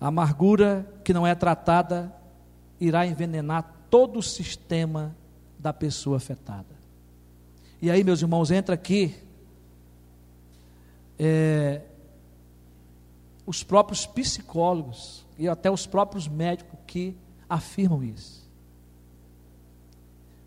A 0.00 0.08
amargura 0.08 0.86
que 1.04 1.12
não 1.12 1.26
é 1.26 1.34
tratada 1.34 2.12
irá 2.80 3.06
envenenar 3.06 3.76
todo 3.88 4.18
o 4.18 4.22
sistema 4.22 5.14
da 5.58 5.72
pessoa 5.72 6.16
afetada. 6.16 6.74
E 7.80 7.90
aí, 7.90 8.02
meus 8.02 8.20
irmãos, 8.20 8.50
entra 8.50 8.74
aqui 8.74 9.14
é, 11.18 11.82
os 13.46 13.62
próprios 13.62 14.06
psicólogos 14.06 15.26
e 15.38 15.48
até 15.48 15.70
os 15.70 15.86
próprios 15.86 16.28
médicos 16.28 16.78
que 16.86 17.16
afirmam 17.48 18.02
isso. 18.02 18.48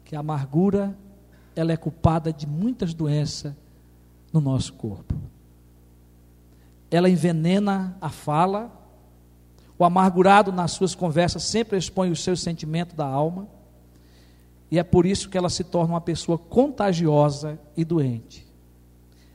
Que 0.04 0.16
a 0.16 0.20
amargura 0.20 0.98
ela 1.56 1.72
é 1.72 1.78
culpada 1.78 2.32
de 2.34 2.46
muitas 2.46 2.94
doenças 2.94 3.54
no 4.32 4.42
nosso 4.42 4.74
corpo. 4.74 5.16
Ela 6.92 7.10
envenena 7.10 7.98
a 8.00 8.10
fala. 8.10 8.72
O 9.78 9.84
amargurado 9.84 10.52
nas 10.52 10.72
suas 10.72 10.96
conversas 10.96 11.44
sempre 11.44 11.78
expõe 11.78 12.10
os 12.10 12.24
seus 12.24 12.42
sentimentos 12.42 12.96
da 12.96 13.06
alma. 13.06 13.48
E 14.72 14.80
é 14.80 14.84
por 14.84 15.06
isso 15.06 15.30
que 15.30 15.38
ela 15.38 15.50
se 15.50 15.64
torna 15.64 15.94
uma 15.94 16.02
pessoa 16.02 16.38
contagiosa 16.38 17.60
e 17.76 17.84
doente. 17.84 18.46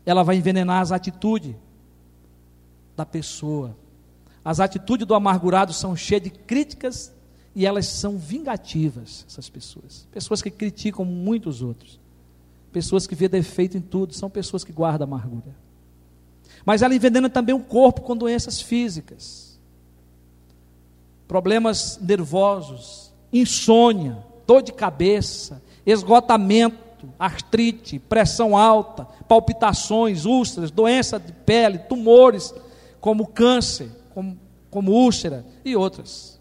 Ela 0.04 0.22
vai 0.22 0.36
envenenar 0.36 0.80
as 0.80 0.92
atitudes 0.92 1.54
da 3.00 3.06
pessoa. 3.06 3.74
As 4.44 4.60
atitudes 4.60 5.06
do 5.06 5.14
amargurado 5.14 5.72
são 5.72 5.96
cheias 5.96 6.22
de 6.22 6.30
críticas 6.30 7.12
e 7.54 7.66
elas 7.66 7.86
são 7.86 8.18
vingativas, 8.18 9.24
essas 9.26 9.48
pessoas. 9.48 10.06
Pessoas 10.12 10.42
que 10.42 10.50
criticam 10.50 11.04
muitos 11.04 11.62
outros. 11.62 11.98
Pessoas 12.70 13.06
que 13.06 13.14
vê 13.14 13.26
defeito 13.28 13.76
em 13.76 13.80
tudo, 13.80 14.14
são 14.14 14.30
pessoas 14.30 14.62
que 14.62 14.72
guardam 14.72 15.06
amargura. 15.06 15.56
Mas 16.64 16.82
ela 16.82 16.94
envenena 16.94 17.28
também 17.30 17.54
o 17.54 17.60
corpo 17.60 18.02
com 18.02 18.16
doenças 18.16 18.60
físicas. 18.60 19.58
problemas 21.26 21.96
nervosos, 22.02 23.12
insônia, 23.32 24.18
dor 24.44 24.62
de 24.62 24.72
cabeça, 24.72 25.62
esgotamento, 25.86 27.08
artrite, 27.16 28.00
pressão 28.00 28.56
alta, 28.56 29.04
palpitações, 29.28 30.24
úlceras, 30.24 30.72
doença 30.72 31.20
de 31.20 31.32
pele, 31.32 31.78
tumores, 31.78 32.52
como 33.00 33.26
câncer, 33.26 33.90
como, 34.10 34.38
como 34.70 34.92
úlcera 34.92 35.44
e 35.64 35.74
outras. 35.74 36.40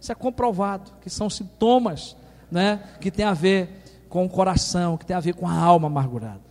Isso 0.00 0.12
é 0.12 0.14
comprovado, 0.14 0.92
que 1.00 1.08
são 1.08 1.30
sintomas 1.30 2.16
né, 2.50 2.80
que 3.00 3.10
tem 3.10 3.24
a 3.24 3.34
ver 3.34 3.82
com 4.08 4.24
o 4.24 4.28
coração, 4.28 4.96
que 4.96 5.04
tem 5.04 5.16
a 5.16 5.20
ver 5.20 5.34
com 5.34 5.48
a 5.48 5.54
alma 5.54 5.88
amargurada. 5.88 6.46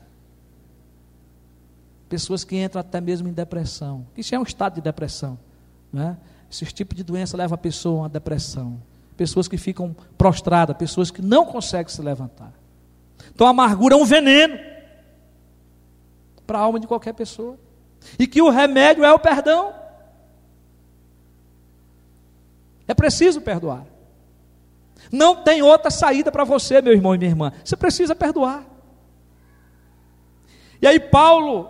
Pessoas 2.07 2.43
que 2.43 2.55
entram 2.55 2.79
até 2.79 3.01
mesmo 3.01 3.27
em 3.27 3.33
depressão. 3.33 4.05
Isso 4.15 4.35
é 4.35 4.39
um 4.39 4.43
estado 4.43 4.75
de 4.75 4.81
depressão. 4.81 5.37
Né? 5.91 6.17
Esse 6.51 6.65
tipo 6.65 6.93
de 6.93 7.03
doença 7.03 7.35
leva 7.35 7.55
a 7.55 7.57
pessoa 7.57 7.95
a 7.95 8.01
uma 8.03 8.09
depressão. 8.09 8.79
Pessoas 9.17 9.47
que 9.47 9.57
ficam 9.57 9.95
prostradas, 10.17 10.77
pessoas 10.77 11.09
que 11.09 11.21
não 11.21 11.45
conseguem 11.45 11.91
se 11.91 12.01
levantar. 12.01 12.53
Então 13.33 13.47
a 13.47 13.49
amargura 13.49 13.95
é 13.95 13.97
um 13.97 14.05
veneno 14.05 14.57
para 16.45 16.59
a 16.59 16.61
alma 16.61 16.79
de 16.79 16.87
qualquer 16.87 17.13
pessoa. 17.13 17.57
E 18.17 18.27
que 18.27 18.41
o 18.41 18.49
remédio 18.49 19.03
é 19.03 19.11
o 19.11 19.19
perdão. 19.19 19.73
É 22.87 22.93
preciso 22.93 23.41
perdoar. 23.41 23.85
Não 25.11 25.43
tem 25.43 25.61
outra 25.61 25.89
saída 25.91 26.31
para 26.31 26.43
você, 26.43 26.81
meu 26.81 26.93
irmão 26.93 27.15
e 27.15 27.17
minha 27.17 27.29
irmã. 27.29 27.51
Você 27.63 27.75
precisa 27.75 28.15
perdoar. 28.15 28.65
E 30.81 30.87
aí, 30.87 30.99
Paulo, 30.99 31.69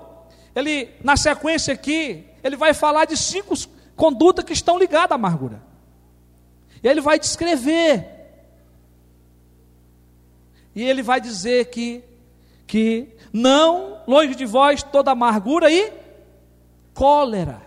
ele, 0.56 0.89
na 1.04 1.15
sequência 1.15 1.74
aqui, 1.74 2.25
ele 2.44 2.56
vai 2.56 2.74
falar 2.74 3.06
de 3.06 3.18
cinco 3.18 3.54
condutas 3.96 4.44
que 4.44 4.54
estão 4.54 4.77
ligadas 4.77 5.12
à 5.12 5.15
amargura. 5.15 5.62
E 6.84 6.88
ele 6.88 7.01
vai 7.01 7.20
descrever. 7.20 8.06
E 10.75 10.84
ele 10.84 11.01
vai 11.01 11.22
dizer 11.22 11.65
que, 11.65 12.04
que 12.68 13.15
não, 13.32 14.01
longe 14.06 14.36
de 14.36 14.46
vós, 14.46 14.84
toda 14.84 15.12
amargura 15.12 15.72
e 15.72 16.05
cólera. 16.96 17.62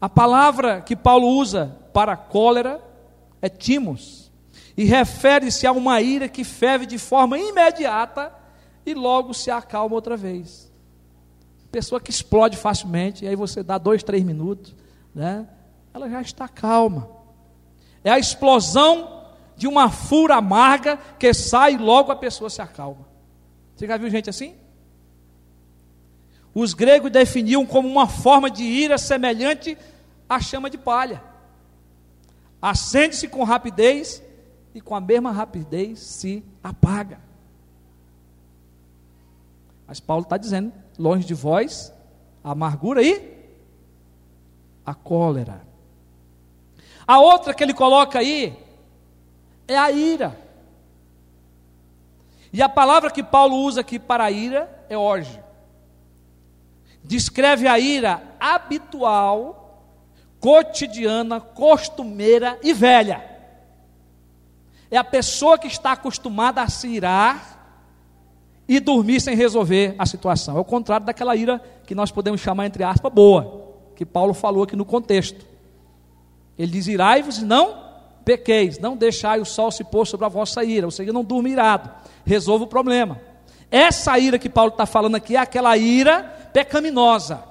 A 0.00 0.08
palavra 0.08 0.80
que 0.80 0.96
Paulo 0.96 1.28
usa 1.28 1.76
para 1.92 2.16
cólera 2.16 2.82
é 3.42 3.48
timos, 3.50 4.32
e 4.76 4.84
refere-se 4.84 5.66
a 5.66 5.72
uma 5.72 6.00
ira 6.00 6.28
que 6.28 6.42
ferve 6.42 6.86
de 6.86 6.98
forma 6.98 7.38
imediata 7.38 8.32
e 8.86 8.94
logo 8.94 9.32
se 9.34 9.50
acalma 9.50 9.94
outra 9.94 10.16
vez. 10.16 10.72
Pessoa 11.70 12.00
que 12.00 12.10
explode 12.10 12.56
facilmente, 12.56 13.24
e 13.24 13.28
aí 13.28 13.36
você 13.36 13.62
dá 13.62 13.78
dois, 13.78 14.02
três 14.02 14.24
minutos, 14.24 14.74
né? 15.14 15.46
ela 15.92 16.08
já 16.08 16.20
está 16.20 16.48
calma. 16.48 17.08
É 18.02 18.10
a 18.10 18.18
explosão 18.18 19.26
de 19.56 19.68
uma 19.68 19.90
fura 19.90 20.36
amarga 20.36 20.98
que 21.18 21.32
sai 21.32 21.74
e 21.74 21.78
logo 21.78 22.10
a 22.10 22.16
pessoa 22.16 22.50
se 22.50 22.60
acalma. 22.60 23.06
Você 23.76 23.86
já 23.86 23.96
viu 23.96 24.10
gente 24.10 24.28
assim? 24.28 24.56
Os 26.54 26.72
gregos 26.72 27.10
definiam 27.10 27.66
como 27.66 27.88
uma 27.88 28.06
forma 28.06 28.48
de 28.48 28.62
ira 28.62 28.96
semelhante 28.96 29.76
à 30.28 30.40
chama 30.40 30.70
de 30.70 30.78
palha. 30.78 31.20
Acende-se 32.62 33.26
com 33.26 33.42
rapidez 33.42 34.22
e 34.72 34.80
com 34.80 34.94
a 34.94 35.00
mesma 35.00 35.32
rapidez 35.32 35.98
se 35.98 36.44
apaga. 36.62 37.18
Mas 39.86 39.98
Paulo 39.98 40.22
está 40.22 40.36
dizendo: 40.36 40.72
longe 40.96 41.26
de 41.26 41.34
vós, 41.34 41.92
a 42.42 42.52
amargura 42.52 43.02
e 43.02 43.34
a 44.86 44.94
cólera. 44.94 45.66
A 47.06 47.18
outra 47.18 47.52
que 47.52 47.64
ele 47.64 47.74
coloca 47.74 48.20
aí 48.20 48.56
é 49.66 49.76
a 49.76 49.90
ira. 49.90 50.40
E 52.52 52.62
a 52.62 52.68
palavra 52.68 53.10
que 53.10 53.24
Paulo 53.24 53.56
usa 53.56 53.80
aqui 53.80 53.98
para 53.98 54.24
a 54.24 54.30
ira 54.30 54.86
é 54.88 54.96
hoje 54.96 55.44
descreve 57.04 57.68
a 57.68 57.78
ira 57.78 58.22
habitual, 58.40 59.84
cotidiana, 60.40 61.40
costumeira 61.40 62.58
e 62.62 62.72
velha. 62.72 63.22
É 64.90 64.96
a 64.96 65.04
pessoa 65.04 65.58
que 65.58 65.66
está 65.66 65.92
acostumada 65.92 66.62
a 66.62 66.68
se 66.68 66.88
irar 66.88 67.52
e 68.66 68.80
dormir 68.80 69.20
sem 69.20 69.36
resolver 69.36 69.94
a 69.98 70.06
situação. 70.06 70.56
É 70.56 70.60
o 70.60 70.64
contrário 70.64 71.04
daquela 71.04 71.36
ira 71.36 71.60
que 71.86 71.94
nós 71.94 72.10
podemos 72.10 72.40
chamar, 72.40 72.66
entre 72.66 72.82
aspas, 72.82 73.12
boa, 73.12 73.74
que 73.94 74.06
Paulo 74.06 74.32
falou 74.32 74.62
aqui 74.62 74.74
no 74.74 74.84
contexto. 74.84 75.44
Ele 76.58 76.72
diz: 76.72 76.86
irai-vos 76.86 77.38
e 77.38 77.44
não 77.44 77.84
pequeis, 78.24 78.78
não 78.78 78.96
deixai 78.96 79.38
o 79.38 79.44
sol 79.44 79.70
se 79.70 79.84
pôr 79.84 80.06
sobre 80.06 80.24
a 80.24 80.30
vossa 80.30 80.64
ira, 80.64 80.86
ou 80.86 80.90
seja, 80.90 81.12
não 81.12 81.22
durma 81.22 81.48
irado, 81.48 81.90
resolva 82.24 82.64
o 82.64 82.68
problema. 82.68 83.20
Essa 83.70 84.18
ira 84.18 84.38
que 84.38 84.48
Paulo 84.48 84.70
está 84.70 84.86
falando 84.86 85.16
aqui 85.16 85.36
é 85.36 85.40
aquela 85.40 85.76
ira 85.76 86.43
pecaminosa. 86.54 87.44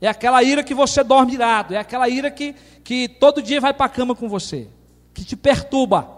É 0.00 0.08
aquela 0.08 0.42
ira 0.42 0.64
que 0.64 0.74
você 0.74 1.04
dorme 1.04 1.34
irado. 1.34 1.74
É 1.74 1.78
aquela 1.78 2.08
ira 2.08 2.28
que, 2.28 2.56
que 2.82 3.08
todo 3.08 3.40
dia 3.40 3.60
vai 3.60 3.72
para 3.72 3.86
a 3.86 3.88
cama 3.88 4.16
com 4.16 4.28
você. 4.28 4.66
Que 5.14 5.24
te 5.24 5.36
perturba. 5.36 6.08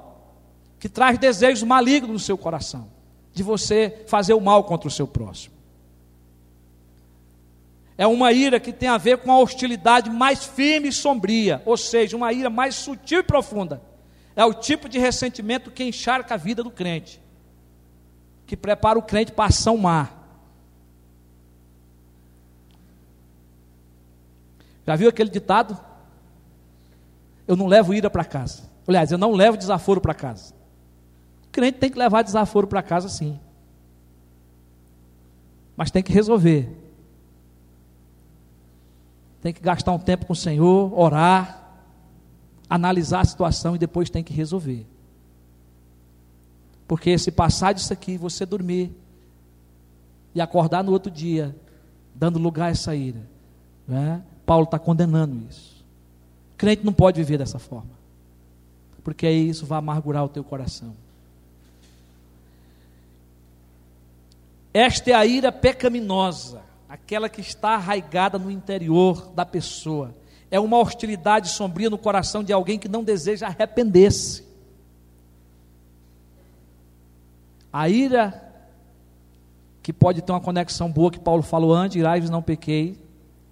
Que 0.78 0.88
traz 0.88 1.18
desejos 1.18 1.62
malignos 1.62 2.10
no 2.10 2.18
seu 2.18 2.38
coração. 2.38 2.88
De 3.34 3.42
você 3.42 4.04
fazer 4.06 4.32
o 4.32 4.40
mal 4.40 4.64
contra 4.64 4.88
o 4.88 4.90
seu 4.90 5.06
próximo. 5.06 5.52
É 7.98 8.06
uma 8.06 8.32
ira 8.32 8.58
que 8.58 8.72
tem 8.72 8.88
a 8.88 8.96
ver 8.96 9.18
com 9.18 9.30
a 9.30 9.38
hostilidade 9.38 10.08
mais 10.08 10.44
firme 10.44 10.88
e 10.88 10.92
sombria. 10.92 11.62
Ou 11.66 11.76
seja, 11.76 12.16
uma 12.16 12.32
ira 12.32 12.48
mais 12.48 12.74
sutil 12.74 13.20
e 13.20 13.22
profunda. 13.22 13.82
É 14.34 14.44
o 14.46 14.54
tipo 14.54 14.88
de 14.88 14.98
ressentimento 14.98 15.70
que 15.70 15.84
encharca 15.84 16.32
a 16.32 16.38
vida 16.38 16.62
do 16.62 16.70
crente 16.70 17.22
que 18.46 18.56
prepara 18.56 18.98
o 18.98 19.02
crente 19.02 19.32
para 19.32 19.46
ação 19.46 19.76
má. 19.76 20.08
Já 24.86 24.96
viu 24.96 25.08
aquele 25.08 25.30
ditado? 25.30 25.78
Eu 27.46 27.56
não 27.56 27.66
levo 27.66 27.94
ira 27.94 28.10
para 28.10 28.24
casa. 28.24 28.62
Aliás, 28.86 29.10
eu 29.10 29.18
não 29.18 29.32
levo 29.32 29.56
desaforo 29.56 30.00
para 30.00 30.14
casa. 30.14 30.54
O 31.46 31.48
crente 31.50 31.78
tem 31.78 31.90
que 31.90 31.98
levar 31.98 32.22
desaforo 32.22 32.66
para 32.66 32.82
casa, 32.82 33.08
sim. 33.08 33.38
Mas 35.76 35.90
tem 35.90 36.02
que 36.02 36.12
resolver. 36.12 36.68
Tem 39.40 39.52
que 39.52 39.60
gastar 39.60 39.92
um 39.92 39.98
tempo 39.98 40.26
com 40.26 40.32
o 40.32 40.36
Senhor, 40.36 40.98
orar, 40.98 41.64
analisar 42.68 43.20
a 43.20 43.24
situação 43.24 43.74
e 43.74 43.78
depois 43.78 44.10
tem 44.10 44.22
que 44.22 44.32
resolver. 44.32 44.86
Porque 46.86 47.16
se 47.18 47.30
passar 47.30 47.72
disso 47.72 47.92
aqui, 47.92 48.16
você 48.16 48.44
dormir 48.44 48.94
e 50.34 50.40
acordar 50.40 50.82
no 50.82 50.92
outro 50.92 51.10
dia, 51.10 51.56
dando 52.14 52.38
lugar 52.38 52.66
a 52.66 52.70
essa 52.70 52.94
ira, 52.94 53.28
né? 53.86 54.22
Paulo 54.44 54.64
está 54.64 54.78
condenando 54.78 55.36
isso. 55.48 55.84
O 56.54 56.56
crente 56.56 56.84
não 56.84 56.92
pode 56.92 57.20
viver 57.20 57.38
dessa 57.38 57.58
forma, 57.58 57.90
porque 59.02 59.26
aí 59.26 59.48
isso 59.48 59.66
vai 59.66 59.78
amargurar 59.78 60.24
o 60.24 60.28
teu 60.28 60.44
coração. 60.44 60.94
Esta 64.72 65.10
é 65.10 65.14
a 65.14 65.24
ira 65.24 65.52
pecaminosa, 65.52 66.60
aquela 66.88 67.28
que 67.28 67.40
está 67.40 67.70
arraigada 67.70 68.38
no 68.38 68.50
interior 68.50 69.30
da 69.32 69.46
pessoa. 69.46 70.14
É 70.50 70.58
uma 70.58 70.78
hostilidade 70.78 71.48
sombria 71.48 71.88
no 71.88 71.98
coração 71.98 72.42
de 72.42 72.52
alguém 72.52 72.78
que 72.78 72.88
não 72.88 73.04
deseja 73.04 73.46
arrepender-se. 73.46 74.44
A 77.72 77.88
ira, 77.88 78.52
que 79.82 79.92
pode 79.92 80.22
ter 80.22 80.32
uma 80.32 80.40
conexão 80.40 80.90
boa 80.90 81.10
que 81.10 81.18
Paulo 81.18 81.42
falou 81.42 81.72
antes, 81.74 81.96
irais 81.96 82.30
não 82.30 82.42
pequei, 82.42 82.98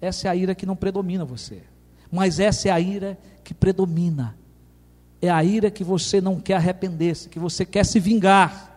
essa 0.03 0.27
é 0.27 0.31
a 0.31 0.35
ira 0.35 0.53
que 0.53 0.65
não 0.65 0.75
predomina 0.75 1.23
você. 1.23 1.63
Mas 2.11 2.39
essa 2.39 2.67
é 2.67 2.71
a 2.71 2.79
ira 2.79 3.17
que 3.43 3.53
predomina. 3.53 4.37
É 5.21 5.29
a 5.29 5.43
ira 5.43 5.71
que 5.71 5.83
você 5.83 6.19
não 6.19 6.39
quer 6.39 6.55
arrepender-se, 6.55 7.29
que 7.29 7.39
você 7.39 7.65
quer 7.65 7.85
se 7.85 7.99
vingar. 7.99 8.71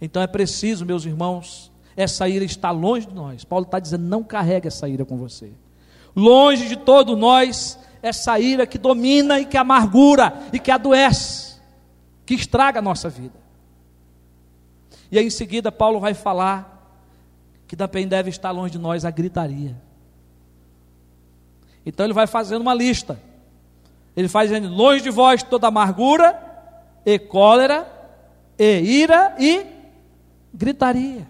Então 0.00 0.22
é 0.22 0.26
preciso, 0.26 0.86
meus 0.86 1.04
irmãos, 1.04 1.70
essa 1.96 2.28
ira 2.28 2.44
está 2.44 2.70
longe 2.70 3.06
de 3.06 3.14
nós. 3.14 3.44
Paulo 3.44 3.64
está 3.64 3.78
dizendo: 3.78 4.04
não 4.04 4.22
carregue 4.22 4.68
essa 4.68 4.88
ira 4.88 5.04
com 5.04 5.16
você. 5.16 5.52
Longe 6.14 6.68
de 6.68 6.76
todos 6.76 7.18
nós, 7.18 7.78
essa 8.00 8.38
ira 8.38 8.66
que 8.66 8.78
domina 8.78 9.40
e 9.40 9.44
que 9.44 9.56
amargura 9.56 10.40
e 10.52 10.58
que 10.58 10.70
adoece 10.70 11.50
que 12.30 12.34
estraga 12.34 12.78
a 12.78 12.82
nossa 12.82 13.08
vida. 13.08 13.40
E 15.10 15.18
aí 15.18 15.26
em 15.26 15.30
seguida 15.30 15.72
Paulo 15.72 15.98
vai 15.98 16.14
falar 16.14 16.79
que 17.70 17.76
também 17.76 18.08
deve 18.08 18.30
estar 18.30 18.50
longe 18.50 18.72
de 18.72 18.80
nós 18.80 19.04
a 19.04 19.12
gritaria. 19.12 19.80
Então 21.86 22.04
ele 22.04 22.12
vai 22.12 22.26
fazendo 22.26 22.62
uma 22.62 22.74
lista. 22.74 23.22
Ele 24.16 24.26
faz 24.26 24.50
longe 24.50 25.04
de 25.04 25.10
vós 25.10 25.44
toda 25.44 25.68
amargura, 25.68 26.36
e 27.06 27.16
cólera, 27.16 27.86
e 28.58 28.80
ira 28.80 29.36
e 29.38 29.64
gritaria. 30.52 31.28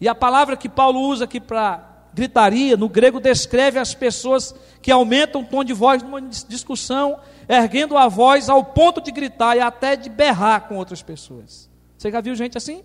E 0.00 0.08
a 0.08 0.14
palavra 0.14 0.56
que 0.56 0.66
Paulo 0.66 1.00
usa 1.00 1.24
aqui 1.24 1.38
para 1.38 1.86
gritaria, 2.14 2.74
no 2.74 2.88
grego 2.88 3.20
descreve 3.20 3.78
as 3.78 3.94
pessoas 3.94 4.54
que 4.80 4.90
aumentam 4.90 5.42
o 5.42 5.46
tom 5.46 5.62
de 5.62 5.74
voz 5.74 6.02
numa 6.02 6.22
discussão, 6.22 7.20
erguendo 7.46 7.98
a 7.98 8.08
voz 8.08 8.48
ao 8.48 8.64
ponto 8.64 8.98
de 8.98 9.12
gritar 9.12 9.58
e 9.58 9.60
até 9.60 9.94
de 9.94 10.08
berrar 10.08 10.68
com 10.68 10.76
outras 10.76 11.02
pessoas. 11.02 11.68
Você 11.98 12.10
já 12.10 12.22
viu 12.22 12.34
gente 12.34 12.56
assim? 12.56 12.82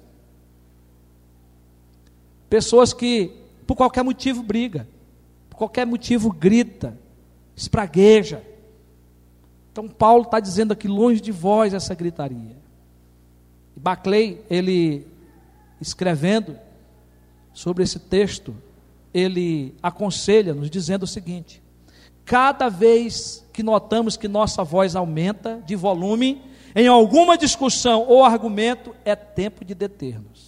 Pessoas 2.50 2.94
que 2.94 3.32
por 3.66 3.76
qualquer 3.76 4.04
motivo 4.04 4.42
briga, 4.42 4.88
por 5.50 5.58
qualquer 5.58 5.86
motivo 5.86 6.32
grita, 6.32 6.98
espragueja. 7.56 8.44
Então 9.72 9.88
Paulo 9.88 10.24
está 10.24 10.40
dizendo 10.40 10.72
aqui 10.72 10.88
longe 10.88 11.20
de 11.20 11.32
vós 11.32 11.74
essa 11.74 11.94
gritaria. 11.94 12.56
Baclay, 13.76 14.42
ele 14.50 15.06
escrevendo 15.80 16.58
sobre 17.54 17.84
esse 17.84 18.00
texto, 18.00 18.56
ele 19.14 19.76
aconselha-nos 19.82 20.70
dizendo 20.70 21.04
o 21.04 21.08
seguinte: 21.08 21.62
cada 22.24 22.70
vez 22.70 23.46
que 23.52 23.62
notamos 23.62 24.16
que 24.16 24.28
nossa 24.28 24.64
voz 24.64 24.96
aumenta 24.96 25.62
de 25.66 25.76
volume 25.76 26.42
em 26.76 26.88
alguma 26.88 27.38
discussão 27.38 28.06
ou 28.08 28.24
argumento, 28.24 28.96
é 29.04 29.16
tempo 29.16 29.66
de 29.66 29.74
deter-nos. 29.74 30.47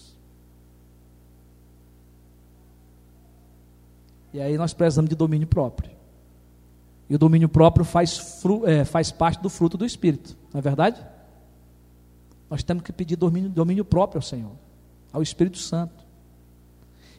E 4.34 4.40
aí 4.40 4.58
nós 4.58 4.74
precisamos 4.74 5.10
de 5.10 5.16
domínio 5.16 5.48
próprio. 5.48 5.92
E 7.10 7.16
o 7.16 7.18
domínio 7.18 7.50
próprio 7.50 7.84
faz, 7.84 8.18
fru, 8.18 8.68
é, 8.68 8.86
faz 8.86 9.12
parte 9.12 9.42
do 9.42 9.50
fruto 9.50 9.78
do 9.78 9.86
Espírito, 9.86 10.38
não 10.54 10.60
é 10.60 10.62
verdade? 10.62 11.04
Nós 12.50 12.62
temos 12.64 12.84
que 12.84 12.92
pedir 12.92 13.16
domínio, 13.16 13.50
domínio 13.50 13.84
próprio 13.84 14.20
ao 14.20 14.22
Senhor, 14.22 14.52
ao 15.12 15.22
Espírito 15.22 15.58
Santo. 15.58 16.06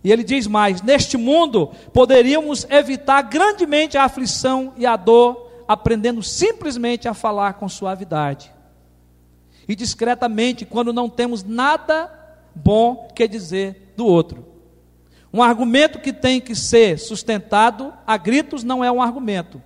E 0.03 0.13
ele 0.13 0.23
diz 0.23 0.47
mais: 0.47 0.81
neste 0.81 1.17
mundo 1.17 1.73
poderíamos 1.93 2.65
evitar 2.71 3.23
grandemente 3.23 3.99
a 3.99 4.05
aflição 4.05 4.73
e 4.77 4.87
a 4.87 4.97
dor, 4.97 5.51
aprendendo 5.67 6.23
simplesmente 6.23 7.09
a 7.09 7.15
falar 7.15 7.55
com 7.55 7.69
suavidade 7.69 8.53
e 9.71 9.77
discretamente, 9.77 10.65
quando 10.65 10.93
não 10.93 11.09
temos 11.09 11.45
nada 11.45 12.11
bom 12.53 13.07
que 13.15 13.29
dizer 13.29 13.95
do 13.97 14.05
outro. 14.05 14.45
Um 15.33 15.43
argumento 15.43 16.01
que 16.01 16.13
tem 16.13 16.41
que 16.41 16.55
ser 16.55 16.99
sustentado 16.99 17.93
a 18.07 18.17
gritos 18.17 18.65
não 18.65 18.85
é 18.85 18.91
um 18.91 19.01
argumento. 19.01 19.63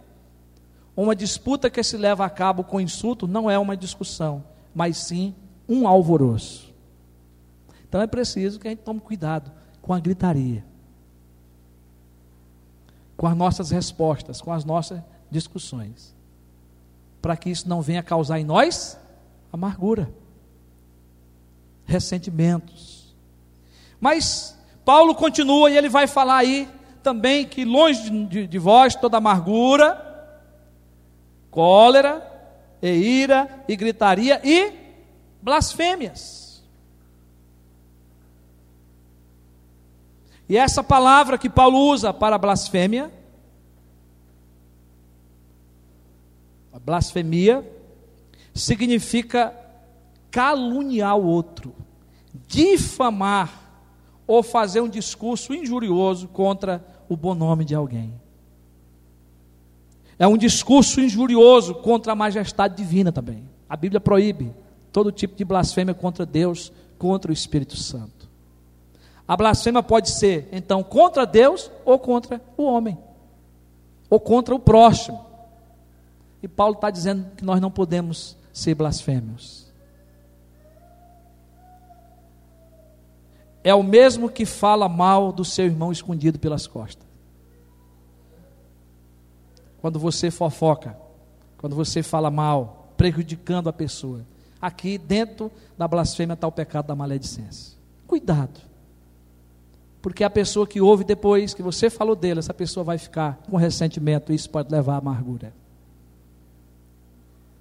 Uma 0.96 1.16
disputa 1.16 1.70
que 1.70 1.82
se 1.82 1.96
leva 1.96 2.24
a 2.24 2.30
cabo 2.30 2.62
com 2.62 2.80
insulto 2.80 3.26
não 3.26 3.50
é 3.50 3.58
uma 3.58 3.76
discussão, 3.76 4.44
mas 4.74 4.96
sim 4.98 5.34
um 5.68 5.88
alvoroço. 5.88 6.72
Então 7.88 8.00
é 8.00 8.06
preciso 8.06 8.60
que 8.60 8.68
a 8.68 8.70
gente 8.70 8.82
tome 8.82 9.00
cuidado 9.00 9.50
com 9.80 9.92
a 9.92 10.00
gritaria, 10.00 10.64
com 13.16 13.26
as 13.26 13.36
nossas 13.36 13.70
respostas, 13.70 14.40
com 14.40 14.52
as 14.52 14.64
nossas 14.64 15.00
discussões, 15.30 16.14
para 17.22 17.36
que 17.36 17.50
isso 17.50 17.68
não 17.68 17.80
venha 17.80 18.02
causar 18.02 18.38
em 18.38 18.44
nós 18.44 18.98
amargura, 19.52 20.12
ressentimentos. 21.84 23.14
Mas 24.00 24.53
Paulo 24.84 25.14
continua 25.14 25.70
e 25.70 25.76
ele 25.76 25.88
vai 25.88 26.06
falar 26.06 26.36
aí 26.36 26.68
também 27.02 27.46
que 27.46 27.64
longe 27.64 28.10
de, 28.26 28.46
de, 28.46 28.58
vós 28.58 28.94
toda 28.94 29.16
amargura, 29.16 30.00
cólera, 31.50 32.30
e 32.82 32.88
ira, 32.88 33.64
e 33.66 33.76
gritaria 33.76 34.40
e 34.44 34.72
blasfêmias. 35.40 36.62
E 40.46 40.56
essa 40.56 40.84
palavra 40.84 41.38
que 41.38 41.48
Paulo 41.48 41.78
usa 41.78 42.12
para 42.12 42.36
blasfêmia, 42.36 43.10
a 46.72 46.78
blasfemia, 46.78 47.66
significa 48.54 49.54
caluniar 50.30 51.16
o 51.16 51.24
outro, 51.24 51.74
difamar 52.46 53.63
ou 54.26 54.42
fazer 54.42 54.80
um 54.80 54.88
discurso 54.88 55.52
injurioso 55.54 56.28
contra 56.28 56.84
o 57.08 57.16
bom 57.16 57.34
nome 57.34 57.64
de 57.64 57.74
alguém. 57.74 58.12
É 60.18 60.26
um 60.26 60.36
discurso 60.36 61.00
injurioso 61.00 61.74
contra 61.74 62.12
a 62.12 62.16
majestade 62.16 62.76
divina 62.76 63.10
também. 63.10 63.44
A 63.68 63.76
Bíblia 63.76 64.00
proíbe 64.00 64.52
todo 64.92 65.10
tipo 65.10 65.34
de 65.34 65.44
blasfêmia 65.44 65.94
contra 65.94 66.24
Deus, 66.24 66.72
contra 66.98 67.30
o 67.30 67.34
Espírito 67.34 67.76
Santo. 67.76 68.28
A 69.26 69.36
blasfêmia 69.36 69.82
pode 69.82 70.10
ser, 70.10 70.48
então, 70.52 70.82
contra 70.82 71.26
Deus 71.26 71.70
ou 71.84 71.98
contra 71.98 72.40
o 72.56 72.64
homem, 72.64 72.96
ou 74.08 74.20
contra 74.20 74.54
o 74.54 74.58
próximo. 74.58 75.24
E 76.42 76.48
Paulo 76.48 76.74
está 76.74 76.90
dizendo 76.90 77.26
que 77.36 77.44
nós 77.44 77.60
não 77.60 77.70
podemos 77.70 78.36
ser 78.52 78.74
blasfêmios. 78.74 79.63
É 83.64 83.74
o 83.74 83.82
mesmo 83.82 84.28
que 84.28 84.44
fala 84.44 84.88
mal 84.90 85.32
do 85.32 85.42
seu 85.42 85.64
irmão 85.64 85.90
escondido 85.90 86.38
pelas 86.38 86.66
costas. 86.66 87.06
Quando 89.80 89.98
você 89.98 90.30
fofoca, 90.30 90.96
quando 91.56 91.74
você 91.74 92.02
fala 92.02 92.30
mal, 92.30 92.92
prejudicando 92.96 93.68
a 93.68 93.72
pessoa. 93.72 94.20
Aqui 94.60 94.98
dentro 94.98 95.50
da 95.78 95.88
blasfêmia 95.88 96.34
está 96.34 96.46
o 96.46 96.52
pecado 96.52 96.86
da 96.86 96.94
maledicência. 96.94 97.76
Cuidado. 98.06 98.60
Porque 100.02 100.22
a 100.22 100.30
pessoa 100.30 100.66
que 100.66 100.82
ouve 100.82 101.02
depois 101.02 101.54
que 101.54 101.62
você 101.62 101.88
falou 101.88 102.14
dele, 102.14 102.40
essa 102.40 102.52
pessoa 102.52 102.84
vai 102.84 102.98
ficar 102.98 103.38
com 103.50 103.56
ressentimento 103.56 104.30
e 104.30 104.34
isso 104.34 104.50
pode 104.50 104.70
levar 104.70 104.96
à 104.96 104.98
amargura. 104.98 105.54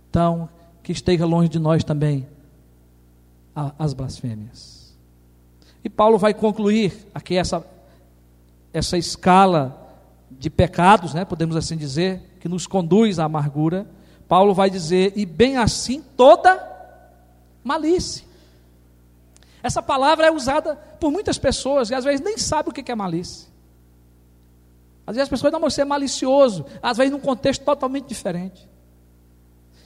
Então, 0.09 0.49
que 0.83 0.91
esteja 0.91 1.25
longe 1.25 1.47
de 1.47 1.59
nós 1.59 1.83
também 1.83 2.27
as 3.55 3.93
blasfêmias. 3.93 4.83
E 5.84 5.89
Paulo 5.89 6.17
vai 6.17 6.34
concluir 6.34 7.08
aqui 7.13 7.36
essa, 7.36 7.65
essa 8.72 8.98
escala 8.98 9.80
de 10.32 10.50
pecados, 10.50 11.13
né, 11.13 11.26
podemos 11.26 11.56
assim 11.56 11.78
dizer, 11.78 12.38
que 12.39 12.48
nos 12.48 12.65
conduz 12.65 13.19
à 13.19 13.26
amargura. 13.26 13.86
Paulo 14.28 14.54
vai 14.54 14.69
dizer, 14.69 15.13
e 15.15 15.26
bem 15.26 15.58
assim 15.58 16.02
toda 16.15 16.62
malícia. 17.63 18.26
Essa 19.62 19.82
palavra 19.82 20.28
é 20.28 20.32
usada 20.32 20.76
por 21.00 21.12
muitas 21.12 21.38
pessoas 21.38 21.89
e 21.89 21.96
às 21.96 22.04
vezes 22.04 22.22
nem 22.22 22.38
sabem 22.38 22.72
o 22.72 22.74
que 22.74 22.91
é 22.91 22.96
malícia. 22.96 23.48
Às 25.06 25.15
vezes 25.15 25.24
as 25.24 25.30
pessoas 25.30 25.52
não, 25.52 25.60
você 25.60 25.82
é 25.82 25.86
malicioso, 25.86 26.65
às 26.82 26.98
vezes 26.98 27.12
num 27.12 27.19
contexto 27.19 27.63
totalmente 27.63 28.08
diferente. 28.08 28.69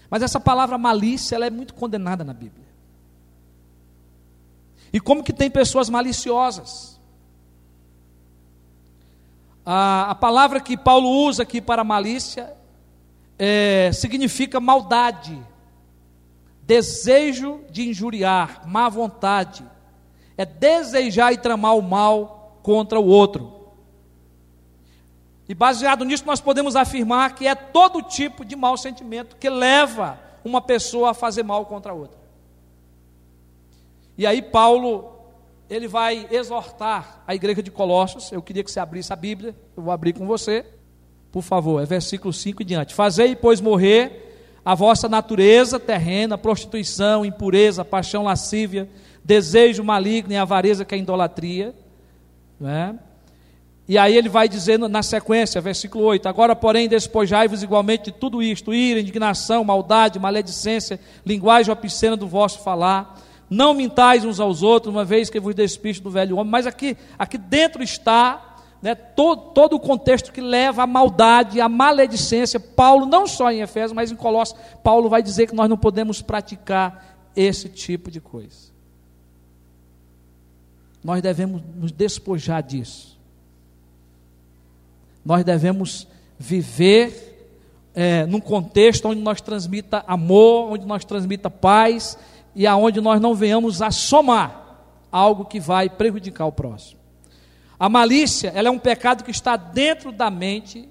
Mas 0.10 0.22
essa 0.22 0.40
palavra 0.40 0.78
malícia, 0.78 1.36
ela 1.36 1.46
é 1.46 1.50
muito 1.50 1.74
condenada 1.74 2.24
na 2.24 2.34
Bíblia. 2.34 2.66
E 4.91 5.00
como 5.00 5.23
que 5.23 5.34
tem 5.34 5.50
pessoas 5.50 5.89
maliciosas? 5.89 7.00
A, 9.65 10.12
a 10.12 10.15
palavra 10.15 10.62
que 10.62 10.78
Paulo 10.78 11.10
usa 11.10 11.43
aqui 11.43 11.60
para 11.60 11.84
malícia 11.84 12.54
é, 13.38 13.91
significa 13.93 14.60
maldade, 14.60 15.38
desejo 16.63 17.62
de 17.69 17.89
injuriar, 17.89 18.67
má 18.67 18.89
vontade, 18.89 19.63
é 20.38 20.45
desejar 20.45 21.34
e 21.34 21.38
tramar 21.38 21.76
o 21.76 21.82
mal 21.82 22.60
contra 22.63 23.00
o 23.00 23.06
outro. 23.06 23.58
E 25.50 25.56
baseado 25.56 26.04
nisso, 26.04 26.26
nós 26.26 26.41
podemos 26.41 26.76
afirmar 26.76 27.36
que 27.36 27.47
é 27.47 27.56
todo 27.56 28.02
tipo 28.02 28.43
de 28.43 28.56
mau 28.56 28.76
sentimento 28.78 29.38
que 29.38 29.50
leva 29.50 30.19
uma 30.43 30.62
pessoa 30.62 31.12
a 31.12 31.13
fazer 31.13 31.43
mal 31.43 31.65
contra 31.65 31.91
a 31.91 31.95
outra. 31.95 32.17
E 34.17 34.25
aí 34.25 34.41
Paulo, 34.41 35.12
ele 35.69 35.88
vai 35.88 36.27
exortar 36.32 37.21
a 37.27 37.36
igreja 37.36 37.62
de 37.62 37.69
Colossos. 37.69 38.32
Eu 38.32 38.41
queria 38.41 38.63
que 38.63 38.71
você 38.71 38.80
abrisse 38.80 39.13
a 39.13 39.15
Bíblia, 39.15 39.56
eu 39.75 39.84
vou 39.84 39.93
abrir 39.93 40.13
com 40.13 40.25
você. 40.25 40.65
Por 41.32 41.43
favor, 41.43 41.82
é 41.82 41.86
versículo 41.86 42.34
5 42.34 42.62
e 42.62 42.65
diante. 42.65 42.95
Fazei, 42.95 43.36
pois, 43.36 43.62
morrer 43.62 44.23
a 44.65 44.73
vossa 44.73 45.08
natureza 45.08 45.80
terrena, 45.80 46.38
prostituição, 46.38 47.25
impureza, 47.25 47.86
paixão 47.86 48.23
lascívia, 48.23 48.89
desejo 49.23 49.84
maligno 49.84 50.34
e 50.34 50.38
avareza 50.38 50.84
que 50.84 50.95
é 50.95 50.97
idolatria. 50.97 51.75
Né? 52.60 52.97
E 53.88 53.97
aí 53.97 54.17
ele 54.17 54.27
vai 54.27 54.49
dizendo 54.49 54.89
na 54.89 55.03
sequência, 55.03 55.62
versículo 55.62 56.03
8: 56.06 56.27
Agora, 56.27 56.56
porém, 56.56 56.89
despojai-vos 56.89 57.62
igualmente 57.62 58.06
de 58.06 58.12
tudo 58.13 58.41
isto: 58.41 58.73
ira, 58.73 58.99
indignação, 58.99 59.63
maldade, 59.63 60.19
maledicência, 60.19 60.99
linguagem 61.25 61.71
obscena 61.71 62.17
do 62.17 62.27
vosso 62.27 62.60
falar 62.60 63.27
não 63.50 63.74
mintais 63.74 64.26
uns 64.26 64.40
aos 64.40 64.62
outros, 64.62 64.94
uma 64.94 65.06
vez 65.06 65.30
que 65.30 65.40
vos 65.40 65.56
despiste 65.56 66.04
do 66.04 66.10
velho 66.10 66.38
homem. 66.38 66.52
Mas 66.52 66.68
aqui, 66.68 66.98
aqui 67.18 67.38
dentro 67.38 67.82
está 67.82 68.58
né, 68.82 68.94
todo, 68.94 69.54
todo 69.54 69.76
o 69.76 69.80
contexto 69.80 70.32
que 70.32 70.42
leva 70.42 70.84
à 70.84 70.88
maldade, 70.88 71.62
à 71.62 71.70
maledicência. 71.70 72.60
Paulo, 72.60 73.06
não 73.06 73.26
só 73.26 73.52
em 73.52 73.62
Efésios, 73.62 73.94
mas 73.94 74.12
em 74.12 74.16
Colossos, 74.16 74.58
Paulo 74.84 75.10
vai 75.10 75.24
dizer 75.24 75.48
que 75.48 75.56
nós 75.56 75.70
não 75.70 75.78
podemos 75.78 76.22
praticar 76.22 77.18
esse 77.36 77.70
tipo 77.70 78.10
de 78.12 78.20
coisa. 78.20 78.68
nós 81.04 81.22
devemos 81.22 81.62
nos 81.76 81.92
despojar 81.92 82.62
disso. 82.62 83.18
Nós 85.24 85.44
devemos 85.44 86.08
viver 86.38 87.50
é, 87.94 88.26
num 88.26 88.40
contexto 88.40 89.08
onde 89.08 89.22
nós 89.22 89.40
transmita 89.40 90.04
amor, 90.08 90.72
onde 90.72 90.86
nós 90.86 91.06
transmita 91.06 91.50
paz 91.50 92.18
e 92.58 92.65
aonde 92.65 93.00
nós 93.00 93.22
não 93.22 93.36
venhamos 93.36 93.84
a 93.84 93.91
somar 93.91 94.80
algo 95.12 95.46
que 95.46 95.60
vai 95.60 95.88
prejudicar 95.88 96.48
o 96.48 96.52
próximo. 96.52 97.00
A 97.80 97.88
malícia, 97.88 98.52
ela 98.56 98.67
é 98.67 98.72
um 98.72 98.80
pecado 98.80 99.24
que 99.24 99.30
está 99.30 99.56
dentro 99.56 100.12
da 100.12 100.32
mente 100.32 100.89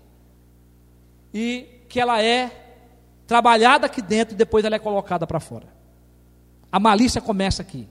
e 1.34 1.66
que 1.88 1.98
ela 1.98 2.22
é 2.22 2.52
trabalhada 3.26 3.86
aqui 3.86 4.00
dentro 4.00 4.34
e 4.34 4.38
depois 4.38 4.64
ela 4.64 4.76
é 4.76 4.78
colocada 4.78 5.26
para 5.26 5.40
fora. 5.40 5.66
A 6.70 6.78
malícia 6.78 7.20
começa 7.20 7.62
aqui. 7.62 7.88